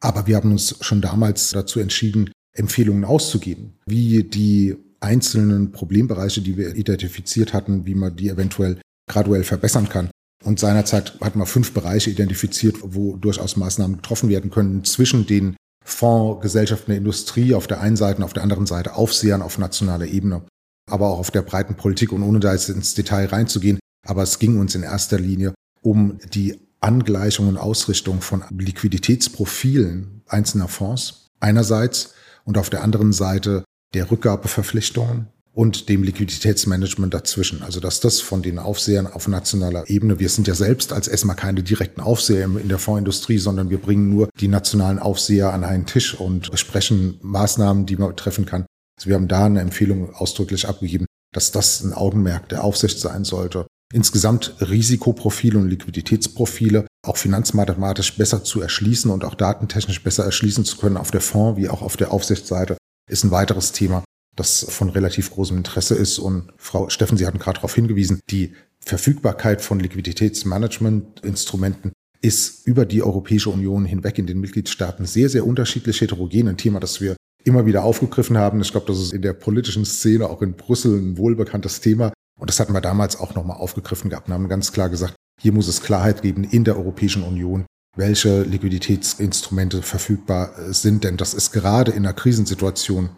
Aber 0.00 0.26
wir 0.26 0.36
haben 0.36 0.50
uns 0.50 0.76
schon 0.80 1.00
damals 1.00 1.50
dazu 1.50 1.80
entschieden, 1.80 2.30
Empfehlungen 2.52 3.04
auszugeben, 3.04 3.74
wie 3.86 4.24
die 4.24 4.76
einzelnen 5.00 5.72
Problembereiche, 5.72 6.42
die 6.42 6.56
wir 6.56 6.74
identifiziert 6.76 7.52
hatten, 7.52 7.86
wie 7.86 7.94
man 7.94 8.16
die 8.16 8.28
eventuell 8.28 8.80
graduell 9.08 9.44
verbessern 9.44 9.88
kann. 9.88 10.10
Und 10.44 10.58
seinerzeit 10.58 11.18
hatten 11.20 11.38
wir 11.38 11.46
fünf 11.46 11.72
Bereiche 11.72 12.10
identifiziert, 12.10 12.76
wo 12.82 13.16
durchaus 13.16 13.56
Maßnahmen 13.56 13.96
getroffen 13.96 14.28
werden 14.30 14.50
können 14.50 14.84
zwischen 14.84 15.26
den 15.26 15.56
Fondsgesellschaften 15.84 16.88
der 16.88 16.98
Industrie 16.98 17.54
auf 17.54 17.66
der 17.66 17.80
einen 17.80 17.96
Seite 17.96 18.18
und 18.18 18.24
auf 18.24 18.32
der 18.32 18.42
anderen 18.42 18.66
Seite 18.66 18.94
Aufsehern 18.94 19.42
auf 19.42 19.58
nationaler 19.58 20.06
Ebene, 20.06 20.42
aber 20.90 21.08
auch 21.10 21.18
auf 21.18 21.30
der 21.30 21.42
breiten 21.42 21.74
Politik 21.74 22.12
und 22.12 22.22
ohne 22.22 22.40
da 22.40 22.52
jetzt 22.52 22.68
ins 22.68 22.94
Detail 22.94 23.26
reinzugehen. 23.26 23.78
Aber 24.06 24.22
es 24.22 24.38
ging 24.38 24.58
uns 24.58 24.74
in 24.74 24.82
erster 24.82 25.18
Linie 25.18 25.54
um 25.82 26.18
die 26.32 26.58
Angleichung 26.80 27.48
und 27.48 27.56
Ausrichtung 27.56 28.20
von 28.20 28.44
Liquiditätsprofilen 28.50 30.22
einzelner 30.26 30.68
Fonds 30.68 31.26
einerseits 31.40 32.14
und 32.44 32.58
auf 32.58 32.70
der 32.70 32.82
anderen 32.82 33.12
Seite 33.12 33.64
der 33.94 34.10
Rückgabeverpflichtungen 34.10 35.28
und 35.52 35.88
dem 35.88 36.02
Liquiditätsmanagement 36.02 37.12
dazwischen. 37.12 37.62
Also 37.62 37.80
dass 37.80 38.00
das 38.00 38.20
von 38.20 38.42
den 38.42 38.58
Aufsehern 38.58 39.06
auf 39.06 39.28
nationaler 39.28 39.90
Ebene, 39.90 40.18
wir 40.18 40.28
sind 40.28 40.46
ja 40.46 40.54
selbst 40.54 40.92
als 40.92 41.08
ESMA 41.08 41.34
keine 41.34 41.62
direkten 41.62 42.00
Aufseher 42.00 42.44
in 42.44 42.68
der 42.68 42.78
Fondsindustrie, 42.78 43.38
sondern 43.38 43.68
wir 43.68 43.78
bringen 43.78 44.08
nur 44.08 44.28
die 44.40 44.48
nationalen 44.48 44.98
Aufseher 44.98 45.52
an 45.52 45.64
einen 45.64 45.86
Tisch 45.86 46.14
und 46.14 46.50
besprechen 46.50 47.18
Maßnahmen, 47.22 47.86
die 47.86 47.96
man 47.96 48.16
treffen 48.16 48.46
kann. 48.46 48.64
Also 48.96 49.08
wir 49.08 49.16
haben 49.16 49.28
da 49.28 49.46
eine 49.46 49.60
Empfehlung 49.60 50.14
ausdrücklich 50.14 50.68
abgegeben, 50.68 51.06
dass 51.32 51.50
das 51.50 51.82
ein 51.82 51.94
Augenmerk 51.94 52.48
der 52.48 52.64
Aufsicht 52.64 53.00
sein 53.00 53.24
sollte. 53.24 53.66
Insgesamt 53.92 54.54
Risikoprofile 54.60 55.58
und 55.58 55.68
Liquiditätsprofile 55.68 56.86
auch 57.04 57.16
finanzmathematisch 57.16 58.16
besser 58.16 58.44
zu 58.44 58.60
erschließen 58.60 59.10
und 59.10 59.24
auch 59.24 59.34
datentechnisch 59.34 60.04
besser 60.04 60.24
erschließen 60.24 60.64
zu 60.64 60.76
können 60.76 60.96
auf 60.96 61.10
der 61.10 61.20
Fonds- 61.20 61.60
wie 61.60 61.68
auch 61.68 61.82
auf 61.82 61.96
der 61.96 62.12
Aufsichtsseite, 62.12 62.76
ist 63.10 63.24
ein 63.24 63.32
weiteres 63.32 63.72
Thema, 63.72 64.04
das 64.36 64.64
von 64.68 64.90
relativ 64.90 65.32
großem 65.32 65.56
Interesse 65.56 65.96
ist. 65.96 66.20
Und 66.20 66.52
Frau 66.56 66.88
Steffen, 66.88 67.18
Sie 67.18 67.26
hatten 67.26 67.40
gerade 67.40 67.56
darauf 67.56 67.74
hingewiesen, 67.74 68.20
die 68.30 68.54
Verfügbarkeit 68.78 69.60
von 69.60 69.80
Liquiditätsmanagementinstrumenten 69.80 71.90
ist 72.22 72.66
über 72.66 72.86
die 72.86 73.02
Europäische 73.02 73.50
Union 73.50 73.86
hinweg 73.86 74.18
in 74.18 74.26
den 74.26 74.40
Mitgliedstaaten 74.40 75.06
sehr, 75.06 75.28
sehr 75.28 75.44
unterschiedlich 75.46 76.00
heterogen. 76.00 76.48
Ein 76.48 76.58
Thema, 76.58 76.78
das 76.78 77.00
wir 77.00 77.16
immer 77.44 77.66
wieder 77.66 77.84
aufgegriffen 77.84 78.38
haben. 78.38 78.60
Ich 78.60 78.70
glaube, 78.70 78.86
das 78.86 78.98
ist 78.98 79.12
in 79.12 79.22
der 79.22 79.32
politischen 79.32 79.84
Szene 79.84 80.28
auch 80.28 80.42
in 80.42 80.52
Brüssel 80.52 80.96
ein 80.98 81.16
wohlbekanntes 81.16 81.80
Thema. 81.80 82.12
Und 82.40 82.48
das 82.48 82.58
hatten 82.58 82.72
wir 82.72 82.80
damals 82.80 83.20
auch 83.20 83.34
nochmal 83.34 83.58
aufgegriffen 83.58 84.08
gehabt 84.08 84.28
und 84.28 84.34
haben 84.34 84.48
ganz 84.48 84.72
klar 84.72 84.88
gesagt, 84.88 85.14
hier 85.38 85.52
muss 85.52 85.68
es 85.68 85.82
Klarheit 85.82 86.22
geben 86.22 86.42
in 86.42 86.64
der 86.64 86.76
Europäischen 86.76 87.22
Union, 87.22 87.66
welche 87.96 88.42
Liquiditätsinstrumente 88.42 89.82
verfügbar 89.82 90.58
äh, 90.58 90.72
sind, 90.72 91.04
denn 91.04 91.18
das 91.18 91.34
ist 91.34 91.52
gerade 91.52 91.92
in 91.92 91.98
einer 91.98 92.14
Krisensituation 92.14 93.10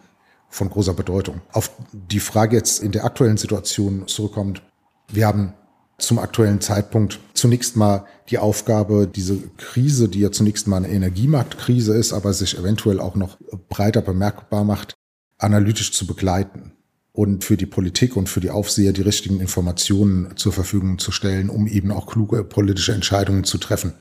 von 0.49 0.69
großer 0.69 0.93
Bedeutung. 0.93 1.41
Auf 1.53 1.71
die 1.93 2.19
Frage 2.19 2.57
jetzt 2.57 2.83
in 2.83 2.91
der 2.91 3.05
aktuellen 3.05 3.37
Situation 3.37 4.07
zurückkommt, 4.07 4.61
wir 5.07 5.25
haben 5.25 5.53
zum 5.97 6.19
aktuellen 6.19 6.59
Zeitpunkt 6.59 7.19
zunächst 7.33 7.77
mal 7.77 8.05
die 8.29 8.39
Aufgabe, 8.39 9.07
diese 9.07 9.37
Krise, 9.57 10.09
die 10.09 10.19
ja 10.19 10.31
zunächst 10.31 10.67
mal 10.67 10.77
eine 10.77 10.89
Energiemarktkrise 10.89 11.95
ist, 11.95 12.11
aber 12.11 12.33
sich 12.33 12.57
eventuell 12.57 12.99
auch 12.99 13.15
noch 13.15 13.37
breiter 13.69 14.01
bemerkbar 14.01 14.65
macht, 14.65 14.95
analytisch 15.37 15.93
zu 15.93 16.05
begleiten 16.05 16.72
und 17.15 17.43
für 17.43 17.57
die 17.57 17.65
Politik 17.65 18.15
und 18.15 18.27
für 18.27 18.41
die 18.41 18.49
Aufseher 18.49 18.91
die 18.91 19.01
richtigen 19.01 19.39
Informationen 19.39 20.35
zur 20.35 20.51
Verfügung 20.51 20.97
zu 20.97 21.11
stellen, 21.11 21.49
um 21.49 21.67
eben 21.67 21.91
auch 21.91 22.07
kluge 22.07 22.43
politische 22.43 22.93
Entscheidungen 22.93 23.43
zu 23.43 23.57
treffen. 23.57 23.93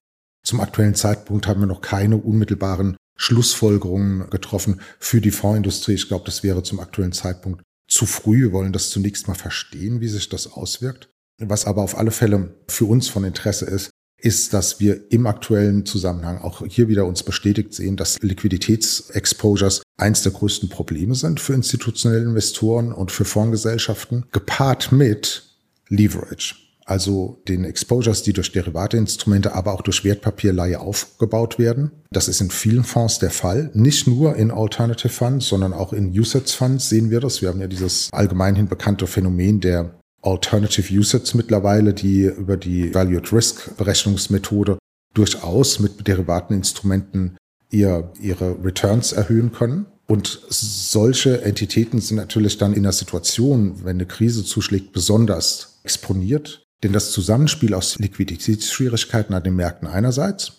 Zum 0.45 0.61
aktuellen 0.61 0.95
Zeitpunkt 0.95 1.47
haben 1.47 1.61
wir 1.61 1.67
noch 1.67 1.83
keine 1.83 2.17
unmittelbaren 2.17 2.97
Schlussfolgerungen 3.17 4.29
getroffen 4.31 4.81
für 4.99 5.21
die 5.21 5.31
Fondsindustrie. 5.31 5.95
Ich 5.95 6.09
glaube, 6.09 6.25
das 6.25 6.43
wäre 6.43 6.63
zum 6.63 6.81
aktuellen 6.81 7.13
Zeitpunkt 7.13 7.63
zu 7.89 8.07
früh. 8.07 8.41
Wir 8.41 8.53
wollen 8.53 8.73
das 8.73 8.91
zunächst 8.91 9.29
mal 9.29 9.35
verstehen, 9.35 10.01
wie 10.01 10.09
sich 10.09 10.29
das 10.29 10.51
auswirkt. 10.51 11.09
Was 11.39 11.67
aber 11.67 11.83
auf 11.83 11.97
alle 11.97 12.11
Fälle 12.11 12.55
für 12.69 12.87
uns 12.87 13.09
von 13.09 13.25
Interesse 13.25 13.67
ist, 13.67 13.91
ist, 14.23 14.55
dass 14.55 14.81
wir 14.81 15.11
im 15.11 15.27
aktuellen 15.27 15.85
Zusammenhang 15.85 16.41
auch 16.41 16.65
hier 16.67 16.89
wieder 16.89 17.07
uns 17.07 17.23
bestätigt 17.23 17.75
sehen, 17.75 17.97
dass 17.97 18.21
Liquiditätsexposures 18.21 19.83
eins 19.97 20.23
der 20.23 20.33
größten 20.33 20.69
Probleme 20.69 21.15
sind 21.15 21.41
für 21.41 21.55
institutionelle 21.55 22.23
Investoren 22.23 22.93
und 22.93 23.11
für 23.11 23.25
Fondsgesellschaften, 23.25 24.27
gepaart 24.33 24.93
mit 24.93 25.45
Leverage. 25.89 26.55
Also 26.85 27.41
den 27.47 27.65
Exposures, 27.65 28.23
die 28.23 28.33
durch 28.33 28.53
Derivateinstrumente, 28.53 29.55
aber 29.55 29.73
auch 29.73 29.83
durch 29.83 30.05
Wertpapierleihe 30.05 30.81
aufgebaut 30.81 31.59
werden. 31.59 31.93
Das 32.11 32.29
ist 32.29 32.41
in 32.41 32.51
vielen 32.51 32.85
Fonds 32.85 33.19
der 33.19 33.31
Fall. 33.31 33.71
Nicht 33.75 34.09
nur 34.09 34.37
in 34.37 34.51
Alternative 34.51 35.09
Funds, 35.09 35.49
sondern 35.49 35.73
auch 35.73 35.93
in 35.93 36.11
Usage 36.11 36.53
Funds 36.53 36.89
sehen 36.89 37.11
wir 37.11 37.21
das. 37.21 37.41
Wir 37.41 37.51
haben 37.51 37.61
ja 37.61 37.69
dieses 37.69 38.09
allgemeinhin 38.13 38.69
bekannte 38.69 39.07
Phänomen 39.07 39.61
der 39.61 39.95
Alternative 40.23 40.93
Usage 40.95 41.37
mittlerweile, 41.37 41.93
die 41.93 42.23
über 42.23 42.57
die 42.57 42.95
Valued 42.95 43.33
Risk 43.33 43.77
Berechnungsmethode 43.77 44.79
durchaus 45.15 45.81
mit 45.81 46.07
Derivateninstrumenten 46.07 47.37
ihr, 47.71 48.13
ihre 48.21 48.65
Returns 48.65 49.13
erhöhen 49.13 49.53
können. 49.53 49.87
Und 50.07 50.41
solche 50.49 51.43
Entitäten 51.43 52.01
sind 52.01 52.17
natürlich 52.17 52.59
dann 52.59 52.75
in 52.75 52.83
der 52.83 52.93
Situation, 52.93 53.85
wenn 53.85 53.97
eine 53.97 54.07
Krise 54.07 54.45
zuschlägt, 54.45 54.93
besonders 54.93 55.81
exponiert. 55.85 56.63
Denn 56.83 56.93
das 56.93 57.13
Zusammenspiel 57.13 57.75
aus 57.75 57.99
Liquiditätsschwierigkeiten 57.99 59.35
an 59.35 59.43
den 59.43 59.57
Märkten 59.57 59.89
einerseits 59.89 60.53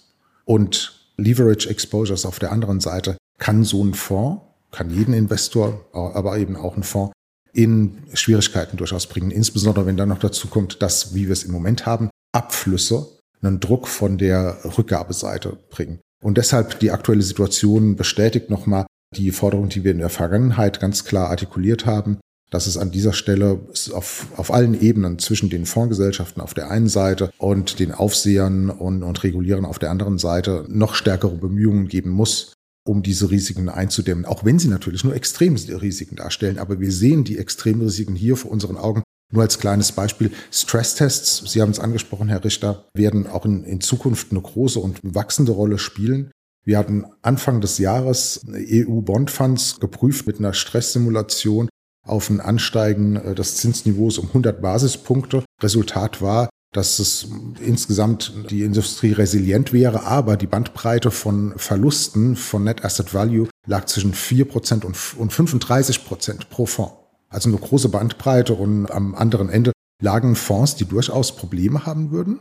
und 0.45 0.99
Leverage 1.17 1.69
Exposures 1.69 2.25
auf 2.25 2.39
der 2.39 2.51
anderen 2.51 2.79
Seite 2.79 3.17
kann 3.37 3.63
so 3.63 3.83
ein 3.83 3.93
Fonds, 3.93 4.41
kann 4.71 4.89
jeden 4.89 5.13
Investor, 5.13 5.85
aber 5.91 6.37
eben 6.37 6.55
auch 6.55 6.75
ein 6.75 6.83
Fonds 6.83 7.13
in 7.53 7.99
Schwierigkeiten 8.13 8.77
durchaus 8.77 9.07
bringen. 9.07 9.31
Insbesondere 9.31 9.85
wenn 9.85 9.97
dann 9.97 10.09
noch 10.09 10.19
dazu 10.19 10.47
kommt, 10.47 10.81
dass, 10.81 11.13
wie 11.13 11.27
wir 11.27 11.33
es 11.33 11.43
im 11.43 11.51
Moment 11.51 11.85
haben, 11.85 12.09
Abflüsse 12.33 13.07
einen 13.41 13.59
Druck 13.59 13.87
von 13.87 14.17
der 14.17 14.57
Rückgabeseite 14.77 15.57
bringen. 15.69 15.99
Und 16.23 16.37
deshalb 16.37 16.79
die 16.79 16.91
aktuelle 16.91 17.21
Situation 17.21 17.95
bestätigt 17.95 18.49
nochmal 18.49 18.85
die 19.15 19.31
Forderung, 19.31 19.69
die 19.69 19.83
wir 19.83 19.91
in 19.91 19.99
der 19.99 20.09
Vergangenheit 20.09 20.79
ganz 20.79 21.03
klar 21.05 21.29
artikuliert 21.29 21.85
haben, 21.85 22.19
dass 22.49 22.67
es 22.67 22.77
an 22.77 22.91
dieser 22.91 23.13
Stelle 23.13 23.59
auf, 23.93 24.27
auf 24.37 24.53
allen 24.53 24.79
Ebenen 24.79 25.19
zwischen 25.19 25.49
den 25.49 25.65
Fondsgesellschaften 25.65 26.41
auf 26.41 26.53
der 26.53 26.71
einen 26.71 26.87
Seite 26.87 27.31
und 27.37 27.79
den 27.79 27.91
Aufsehern 27.91 28.69
und, 28.69 29.03
und 29.03 29.23
Regulierern 29.23 29.65
auf 29.65 29.79
der 29.79 29.91
anderen 29.91 30.17
Seite 30.17 30.65
noch 30.69 30.95
stärkere 30.95 31.35
Bemühungen 31.35 31.87
geben 31.87 32.11
muss, 32.11 32.53
um 32.85 33.03
diese 33.03 33.31
Risiken 33.31 33.69
einzudämmen, 33.69 34.25
auch 34.25 34.43
wenn 34.43 34.59
sie 34.59 34.67
natürlich 34.67 35.03
nur 35.03 35.15
Extremrisiken 35.15 36.17
darstellen. 36.17 36.57
Aber 36.57 36.79
wir 36.79 36.91
sehen 36.91 37.23
die 37.23 37.37
Extremrisiken 37.37 38.15
hier 38.15 38.35
vor 38.35 38.51
unseren 38.51 38.77
Augen. 38.77 39.03
Nur 39.31 39.41
als 39.41 39.57
kleines 39.57 39.91
Beispiel, 39.91 40.31
Stresstests, 40.51 41.51
Sie 41.51 41.61
haben 41.61 41.71
es 41.71 41.79
angesprochen, 41.79 42.29
Herr 42.29 42.43
Richter, 42.43 42.87
werden 42.93 43.25
auch 43.25 43.45
in, 43.45 43.63
in 43.63 43.81
Zukunft 43.81 44.31
eine 44.31 44.41
große 44.41 44.79
und 44.79 44.99
wachsende 45.01 45.53
Rolle 45.53 45.79
spielen. 45.79 46.31
Wir 46.65 46.77
hatten 46.77 47.05
Anfang 47.21 47.59
des 47.59 47.77
Jahres 47.77 48.41
EU-Bondfunds 48.47 49.79
geprüft 49.79 50.27
mit 50.27 50.39
einer 50.39 50.53
Stresssimulation 50.53 51.67
auf 52.05 52.29
ein 52.29 52.41
Ansteigen 52.41 53.15
äh, 53.15 53.35
des 53.35 53.57
Zinsniveaus 53.57 54.17
um 54.17 54.27
100 54.27 54.61
Basispunkte. 54.61 55.43
Resultat 55.61 56.21
war, 56.21 56.49
dass 56.73 56.99
es 56.99 57.27
insgesamt 57.61 58.33
die 58.49 58.63
Industrie 58.63 59.13
resilient 59.13 59.71
wäre, 59.73 60.03
aber 60.03 60.37
die 60.37 60.47
Bandbreite 60.47 61.11
von 61.11 61.53
Verlusten 61.55 62.35
von 62.35 62.63
Net 62.63 62.83
Asset 62.83 63.13
Value 63.13 63.47
lag 63.67 63.85
zwischen 63.85 64.13
4% 64.13 64.83
und 64.83 65.31
35% 65.31 66.49
pro 66.49 66.65
Fonds. 66.65 66.93
Also 67.29 67.49
eine 67.49 67.57
große 67.57 67.89
Bandbreite 67.89 68.53
und 68.53 68.91
am 68.91 69.15
anderen 69.15 69.49
Ende 69.49 69.71
lagen 70.01 70.35
Fonds, 70.35 70.75
die 70.75 70.85
durchaus 70.85 71.35
Probleme 71.35 71.85
haben 71.85 72.11
würden. 72.11 72.39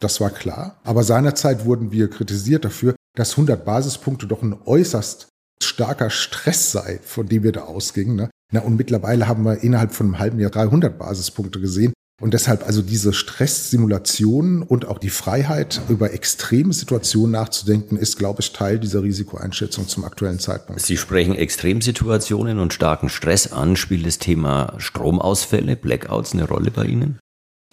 Das 0.00 0.20
war 0.20 0.30
klar. 0.30 0.78
Aber 0.84 1.02
seinerzeit 1.02 1.64
wurden 1.64 1.90
wir 1.90 2.10
kritisiert 2.10 2.64
dafür, 2.64 2.94
dass 3.14 3.32
100 3.32 3.64
Basispunkte 3.64 4.26
doch 4.26 4.42
ein 4.42 4.56
äußerst 4.64 5.28
starker 5.62 6.10
Stress 6.10 6.72
sei, 6.72 7.00
von 7.02 7.28
dem 7.28 7.42
wir 7.42 7.52
da 7.52 7.62
ausgingen. 7.62 8.16
Ne? 8.16 8.30
Na, 8.52 8.60
und 8.60 8.76
mittlerweile 8.76 9.26
haben 9.26 9.44
wir 9.44 9.62
innerhalb 9.62 9.94
von 9.94 10.06
einem 10.06 10.18
halben 10.18 10.38
Jahr 10.38 10.50
300 10.50 10.98
Basispunkte 10.98 11.60
gesehen. 11.60 11.92
Und 12.20 12.32
deshalb 12.32 12.66
also 12.66 12.80
diese 12.80 13.12
Stresssimulationen 13.12 14.62
und 14.62 14.86
auch 14.86 14.98
die 14.98 15.10
Freiheit, 15.10 15.82
über 15.90 16.14
extreme 16.14 16.72
Situationen 16.72 17.32
nachzudenken, 17.32 17.98
ist, 17.98 18.16
glaube 18.16 18.40
ich, 18.40 18.52
Teil 18.52 18.78
dieser 18.78 19.02
Risikoeinschätzung 19.02 19.86
zum 19.86 20.04
aktuellen 20.04 20.38
Zeitpunkt. 20.38 20.80
Sie 20.80 20.96
sprechen 20.96 21.34
Extremsituationen 21.34 22.58
und 22.58 22.72
starken 22.72 23.10
Stress 23.10 23.52
an. 23.52 23.76
Spielt 23.76 24.06
das 24.06 24.18
Thema 24.18 24.72
Stromausfälle, 24.78 25.76
Blackouts 25.76 26.32
eine 26.32 26.48
Rolle 26.48 26.70
bei 26.70 26.86
Ihnen? 26.86 27.18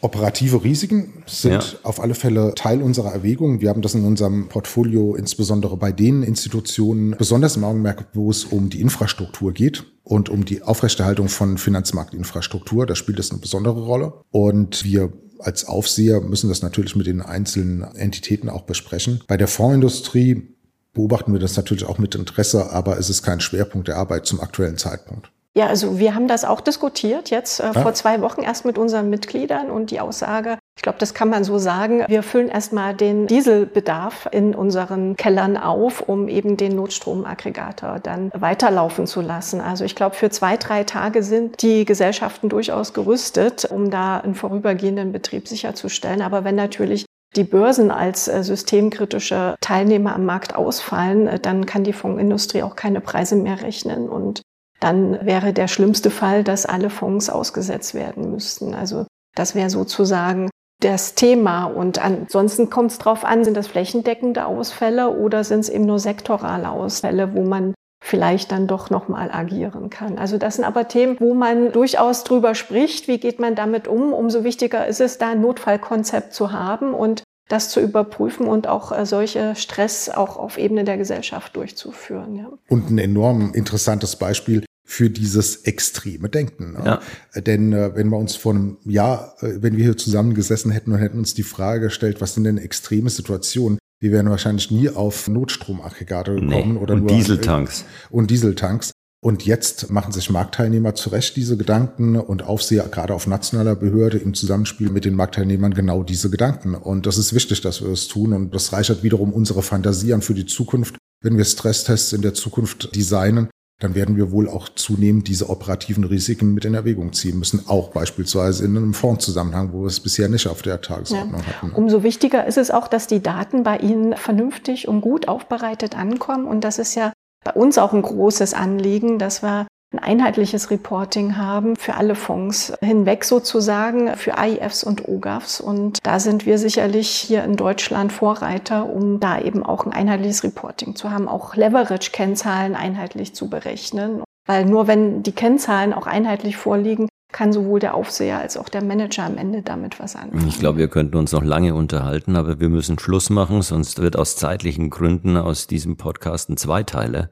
Operative 0.03 0.65
Risiken 0.65 1.23
sind 1.27 1.53
ja. 1.53 1.79
auf 1.83 2.01
alle 2.01 2.13
Fälle 2.13 2.53
Teil 2.55 2.81
unserer 2.81 3.13
Erwägungen. 3.13 3.61
Wir 3.61 3.69
haben 3.69 3.81
das 3.81 3.95
in 3.95 4.03
unserem 4.03 4.49
Portfolio 4.49 5.15
insbesondere 5.15 5.77
bei 5.77 5.93
den 5.93 6.23
Institutionen 6.23 7.15
besonders 7.17 7.55
im 7.55 7.63
Augenmerk, 7.63 8.07
wo 8.13 8.29
es 8.29 8.43
um 8.43 8.69
die 8.69 8.81
Infrastruktur 8.81 9.53
geht 9.53 9.85
und 10.03 10.27
um 10.27 10.43
die 10.43 10.61
Aufrechterhaltung 10.61 11.29
von 11.29 11.57
Finanzmarktinfrastruktur. 11.57 12.85
Da 12.85 12.95
spielt 12.95 13.17
es 13.19 13.31
eine 13.31 13.39
besondere 13.39 13.81
Rolle. 13.81 14.13
Und 14.29 14.83
wir 14.83 15.13
als 15.39 15.65
Aufseher 15.65 16.19
müssen 16.19 16.49
das 16.49 16.61
natürlich 16.61 16.97
mit 16.97 17.07
den 17.07 17.21
einzelnen 17.21 17.83
Entitäten 17.95 18.49
auch 18.49 18.63
besprechen. 18.63 19.21
Bei 19.27 19.37
der 19.37 19.47
Fondsindustrie 19.47 20.49
beobachten 20.93 21.31
wir 21.31 21.39
das 21.39 21.55
natürlich 21.55 21.85
auch 21.85 21.97
mit 21.97 22.13
Interesse, 22.15 22.71
aber 22.71 22.97
es 22.99 23.09
ist 23.09 23.23
kein 23.23 23.39
Schwerpunkt 23.39 23.87
der 23.87 23.97
Arbeit 23.97 24.25
zum 24.25 24.41
aktuellen 24.41 24.77
Zeitpunkt. 24.77 25.32
Ja, 25.55 25.67
also 25.67 25.99
wir 25.99 26.15
haben 26.15 26.27
das 26.27 26.45
auch 26.45 26.61
diskutiert 26.61 27.29
jetzt 27.29 27.59
äh, 27.59 27.65
ja. 27.65 27.73
vor 27.73 27.93
zwei 27.93 28.21
Wochen 28.21 28.41
erst 28.41 28.65
mit 28.65 28.79
unseren 28.79 29.11
Mitgliedern 29.11 29.69
und 29.69 29.91
die 29.91 29.99
Aussage, 29.99 30.57
ich 30.75 30.81
glaube, 30.81 30.97
das 30.97 31.13
kann 31.13 31.29
man 31.29 31.43
so 31.43 31.59
sagen, 31.59 32.03
wir 32.07 32.23
füllen 32.23 32.49
erstmal 32.49 32.95
den 32.95 33.27
Dieselbedarf 33.27 34.27
in 34.31 34.55
unseren 34.55 35.15
Kellern 35.15 35.55
auf, 35.55 36.01
um 36.01 36.27
eben 36.27 36.57
den 36.57 36.75
Notstromaggregator 36.75 37.99
dann 37.99 38.31
weiterlaufen 38.33 39.05
zu 39.05 39.21
lassen. 39.21 39.61
Also 39.61 39.85
ich 39.85 39.95
glaube, 39.95 40.15
für 40.15 40.31
zwei, 40.31 40.57
drei 40.57 40.83
Tage 40.83 41.21
sind 41.21 41.61
die 41.61 41.85
Gesellschaften 41.85 42.49
durchaus 42.49 42.93
gerüstet, 42.93 43.65
um 43.65 43.91
da 43.91 44.17
einen 44.17 44.33
vorübergehenden 44.33 45.11
Betrieb 45.11 45.47
sicherzustellen. 45.47 46.23
Aber 46.23 46.43
wenn 46.43 46.55
natürlich 46.55 47.05
die 47.35 47.43
Börsen 47.43 47.91
als 47.91 48.27
äh, 48.27 48.43
systemkritische 48.43 49.55
Teilnehmer 49.61 50.15
am 50.15 50.25
Markt 50.25 50.55
ausfallen, 50.55 51.27
äh, 51.27 51.39
dann 51.39 51.67
kann 51.67 51.83
die 51.83 51.93
Fondsindustrie 51.93 52.63
auch 52.63 52.75
keine 52.75 53.01
Preise 53.01 53.35
mehr 53.35 53.61
rechnen. 53.61 54.09
Und 54.09 54.41
dann 54.83 55.25
wäre 55.25 55.53
der 55.53 55.69
schlimmste 55.69 56.11
Fall, 56.11 56.43
dass 56.43 56.65
alle 56.65 56.89
Fonds 56.89 57.29
ausgesetzt 57.29 57.93
werden 57.93 58.31
müssten. 58.31 58.73
Also 58.73 59.05
das 59.33 59.55
wäre 59.55 59.69
sozusagen 59.69 60.49
das 60.81 61.15
Thema. 61.15 61.65
Und 61.65 62.03
ansonsten 62.03 62.69
kommt 62.69 62.91
es 62.91 62.97
darauf 62.97 63.23
an, 63.23 63.45
sind 63.45 63.55
das 63.55 63.67
flächendeckende 63.67 64.45
Ausfälle 64.45 65.17
oder 65.17 65.45
sind 65.45 65.61
es 65.61 65.69
eben 65.69 65.85
nur 65.85 65.99
sektorale 65.99 66.69
Ausfälle, 66.69 67.33
wo 67.33 67.43
man 67.43 67.73
vielleicht 68.03 68.51
dann 68.51 68.67
doch 68.67 68.89
nochmal 68.89 69.31
agieren 69.31 69.89
kann. 69.89 70.17
Also 70.17 70.37
das 70.37 70.55
sind 70.55 70.65
aber 70.65 70.89
Themen, 70.89 71.15
wo 71.21 71.33
man 71.33 71.71
durchaus 71.71 72.25
drüber 72.25 72.53
spricht. 72.53 73.07
Wie 73.07 73.19
geht 73.19 73.39
man 73.39 73.55
damit 73.55 73.87
um? 73.87 74.11
Umso 74.11 74.43
wichtiger 74.43 74.85
ist 74.85 74.99
es, 74.99 75.17
da 75.17 75.29
ein 75.29 75.39
Notfallkonzept 75.39 76.33
zu 76.33 76.51
haben 76.51 76.93
und 76.93 77.23
das 77.47 77.69
zu 77.69 77.79
überprüfen 77.79 78.47
und 78.47 78.67
auch 78.67 78.91
äh, 78.91 79.05
solche 79.05 79.55
Stress 79.55 80.09
auch 80.09 80.35
auf 80.35 80.57
Ebene 80.57 80.83
der 80.83 80.97
Gesellschaft 80.97 81.55
durchzuführen. 81.55 82.35
Ja. 82.35 82.49
Und 82.67 82.89
ein 82.89 82.97
enorm 82.97 83.53
interessantes 83.53 84.17
Beispiel 84.17 84.65
für 84.93 85.09
dieses 85.09 85.63
extreme 85.63 86.29
Denken. 86.29 86.73
Ne? 86.73 86.99
Ja. 87.35 87.41
Denn 87.41 87.73
äh, 87.73 87.95
wenn 87.95 88.09
wir 88.09 88.17
uns 88.17 88.35
vor 88.35 88.53
einem 88.53 88.77
Jahr, 88.85 89.35
äh, 89.41 89.55
wenn 89.61 89.75
wir 89.75 89.83
hier 89.83 89.97
zusammengesessen 89.97 90.71
hätten 90.71 90.91
und 90.91 90.99
hätten 90.99 91.17
uns 91.17 91.33
die 91.33 91.43
Frage 91.43 91.87
gestellt, 91.87 92.21
was 92.21 92.35
sind 92.35 92.43
denn 92.43 92.59
extreme 92.59 93.09
Situationen, 93.09 93.79
wir 93.99 94.11
wären 94.11 94.29
wahrscheinlich 94.29 94.69
nie 94.69 94.89
auf 94.89 95.27
Notstromaggregate 95.27 96.35
gekommen 96.35 96.73
nee. 96.73 96.79
oder 96.79 96.93
und 96.93 97.05
nur 97.05 97.17
Dieseltanks. 97.17 97.81
An, 97.81 98.17
und 98.17 98.29
Dieseltanks. 98.29 98.91
Und 99.19 99.45
jetzt 99.45 99.89
machen 99.89 100.11
sich 100.11 100.29
Marktteilnehmer 100.29 100.93
zurecht 100.93 101.37
diese 101.37 101.57
Gedanken 101.57 102.17
und 102.17 102.43
Aufseher 102.43 102.87
gerade 102.89 103.15
auf 103.15 103.25
nationaler 103.25 103.75
Behörde 103.75 104.19
im 104.19 104.35
Zusammenspiel 104.35 104.89
mit 104.89 105.05
den 105.05 105.15
Marktteilnehmern 105.15 105.73
genau 105.73 106.03
diese 106.03 106.29
Gedanken. 106.29 106.75
Und 106.75 107.07
das 107.07 107.17
ist 107.17 107.33
wichtig, 107.33 107.61
dass 107.61 107.81
wir 107.81 107.89
das 107.89 108.07
tun. 108.07 108.33
Und 108.33 108.53
das 108.53 108.73
reichert 108.73 109.01
wiederum 109.01 109.33
unsere 109.33 109.63
Fantasie 109.63 110.13
an 110.13 110.21
für 110.21 110.33
die 110.35 110.45
Zukunft. 110.45 110.97
Wenn 111.21 111.37
wir 111.37 111.45
Stresstests 111.45 112.11
in 112.13 112.21
der 112.21 112.33
Zukunft 112.33 112.93
designen, 112.95 113.47
dann 113.83 113.95
werden 113.95 114.15
wir 114.15 114.31
wohl 114.31 114.47
auch 114.47 114.69
zunehmend 114.69 115.27
diese 115.27 115.49
operativen 115.49 116.05
Risiken 116.05 116.53
mit 116.53 116.63
in 116.63 116.73
Erwägung 116.73 117.11
ziehen 117.11 117.37
müssen, 117.37 117.65
auch 117.67 117.89
beispielsweise 117.89 118.63
in 118.63 118.77
einem 118.77 118.93
Fondszusammenhang, 118.93 119.73
wo 119.73 119.81
wir 119.81 119.87
es 119.87 119.99
bisher 119.99 120.29
nicht 120.29 120.47
auf 120.47 120.61
der 120.61 120.79
Tagesordnung 120.79 121.41
ja. 121.41 121.47
hatten. 121.47 121.71
Umso 121.71 122.01
wichtiger 122.01 122.47
ist 122.47 122.57
es 122.57 122.71
auch, 122.71 122.87
dass 122.87 123.07
die 123.07 123.21
Daten 123.21 123.63
bei 123.63 123.77
Ihnen 123.77 124.15
vernünftig 124.15 124.87
und 124.87 125.01
gut 125.01 125.27
aufbereitet 125.27 125.97
ankommen. 125.97 126.47
Und 126.47 126.63
das 126.63 126.79
ist 126.79 126.95
ja 126.95 127.11
bei 127.43 127.51
uns 127.51 127.77
auch 127.77 127.91
ein 127.91 128.01
großes 128.01 128.53
Anliegen, 128.53 129.19
dass 129.19 129.43
wir 129.43 129.67
ein 129.93 129.99
einheitliches 129.99 130.71
Reporting 130.71 131.37
haben 131.37 131.75
für 131.75 131.95
alle 131.95 132.15
Fonds 132.15 132.73
hinweg 132.81 133.23
sozusagen, 133.23 134.15
für 134.15 134.37
AIFs 134.37 134.83
und 134.83 135.07
OGAFs. 135.07 135.61
Und 135.61 135.99
da 136.03 136.19
sind 136.19 136.45
wir 136.45 136.57
sicherlich 136.57 137.09
hier 137.09 137.43
in 137.43 137.55
Deutschland 137.55 138.11
Vorreiter, 138.11 138.89
um 138.89 139.19
da 139.19 139.39
eben 139.39 139.63
auch 139.63 139.85
ein 139.85 139.93
einheitliches 139.93 140.43
Reporting 140.43 140.95
zu 140.95 141.11
haben, 141.11 141.27
auch 141.27 141.55
Leverage-Kennzahlen 141.55 142.75
einheitlich 142.75 143.35
zu 143.35 143.49
berechnen. 143.49 144.23
Weil 144.45 144.65
nur 144.65 144.87
wenn 144.87 145.23
die 145.23 145.31
Kennzahlen 145.31 145.93
auch 145.93 146.07
einheitlich 146.07 146.57
vorliegen, 146.57 147.07
kann 147.31 147.51
sowohl 147.51 147.79
der 147.79 147.95
Aufseher 147.95 148.39
als 148.39 148.57
auch 148.57 148.69
der 148.69 148.83
Manager 148.83 149.23
am 149.23 149.37
Ende 149.37 149.61
damit 149.61 149.99
was 149.99 150.15
anfangen. 150.15 150.47
Ich 150.47 150.59
glaube, 150.59 150.77
wir 150.77 150.87
könnten 150.87 151.17
uns 151.17 151.31
noch 151.31 151.43
lange 151.43 151.73
unterhalten, 151.73 152.35
aber 152.35 152.59
wir 152.59 152.69
müssen 152.69 152.99
Schluss 152.99 153.29
machen, 153.29 153.61
sonst 153.61 154.01
wird 154.01 154.15
aus 154.15 154.35
zeitlichen 154.35 154.89
Gründen 154.89 155.35
aus 155.35 155.67
diesem 155.67 155.97
Podcast 155.97 156.49
ein 156.49 156.57
Zweiteiler. 156.57 157.29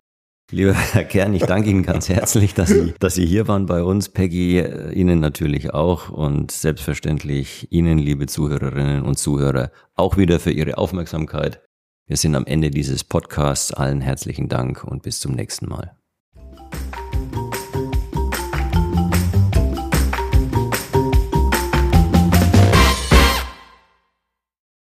Lieber 0.52 0.74
Herr 0.94 1.06
Kern, 1.06 1.34
ich 1.34 1.44
danke 1.44 1.70
Ihnen 1.70 1.84
ganz 1.84 2.10
herzlich, 2.10 2.54
dass 2.54 2.70
Sie, 2.70 2.94
dass 3.00 3.16
Sie 3.16 3.26
hier 3.26 3.48
waren 3.48 3.66
bei 3.66 3.84
uns. 3.84 4.10
Peggy, 4.10 4.60
äh, 4.60 4.92
Ihnen 4.94 5.20
natürlich 5.20 5.74
auch 5.74 6.10
und 6.10 6.52
selbstverständlich 6.52 7.72
Ihnen, 7.72 7.98
liebe 7.98 8.28
Zuhörerinnen 8.28 9.04
und 9.04 9.18
Zuhörer, 9.18 9.72
auch 9.96 10.18
wieder 10.18 10.40
für 10.40 10.52
Ihre 10.52 10.78
Aufmerksamkeit. 10.78 11.62
Wir 12.06 12.18
sind 12.18 12.36
am 12.36 12.46
Ende 12.46 12.70
dieses 12.70 13.06
Podcasts. 13.06 13.74
Allen 13.74 14.02
herzlichen 14.02 14.50
Dank 14.50 14.84
und 14.84 15.04
bis 15.04 15.22
zum 15.22 15.32
nächsten 15.32 15.70
Mal. 15.70 15.96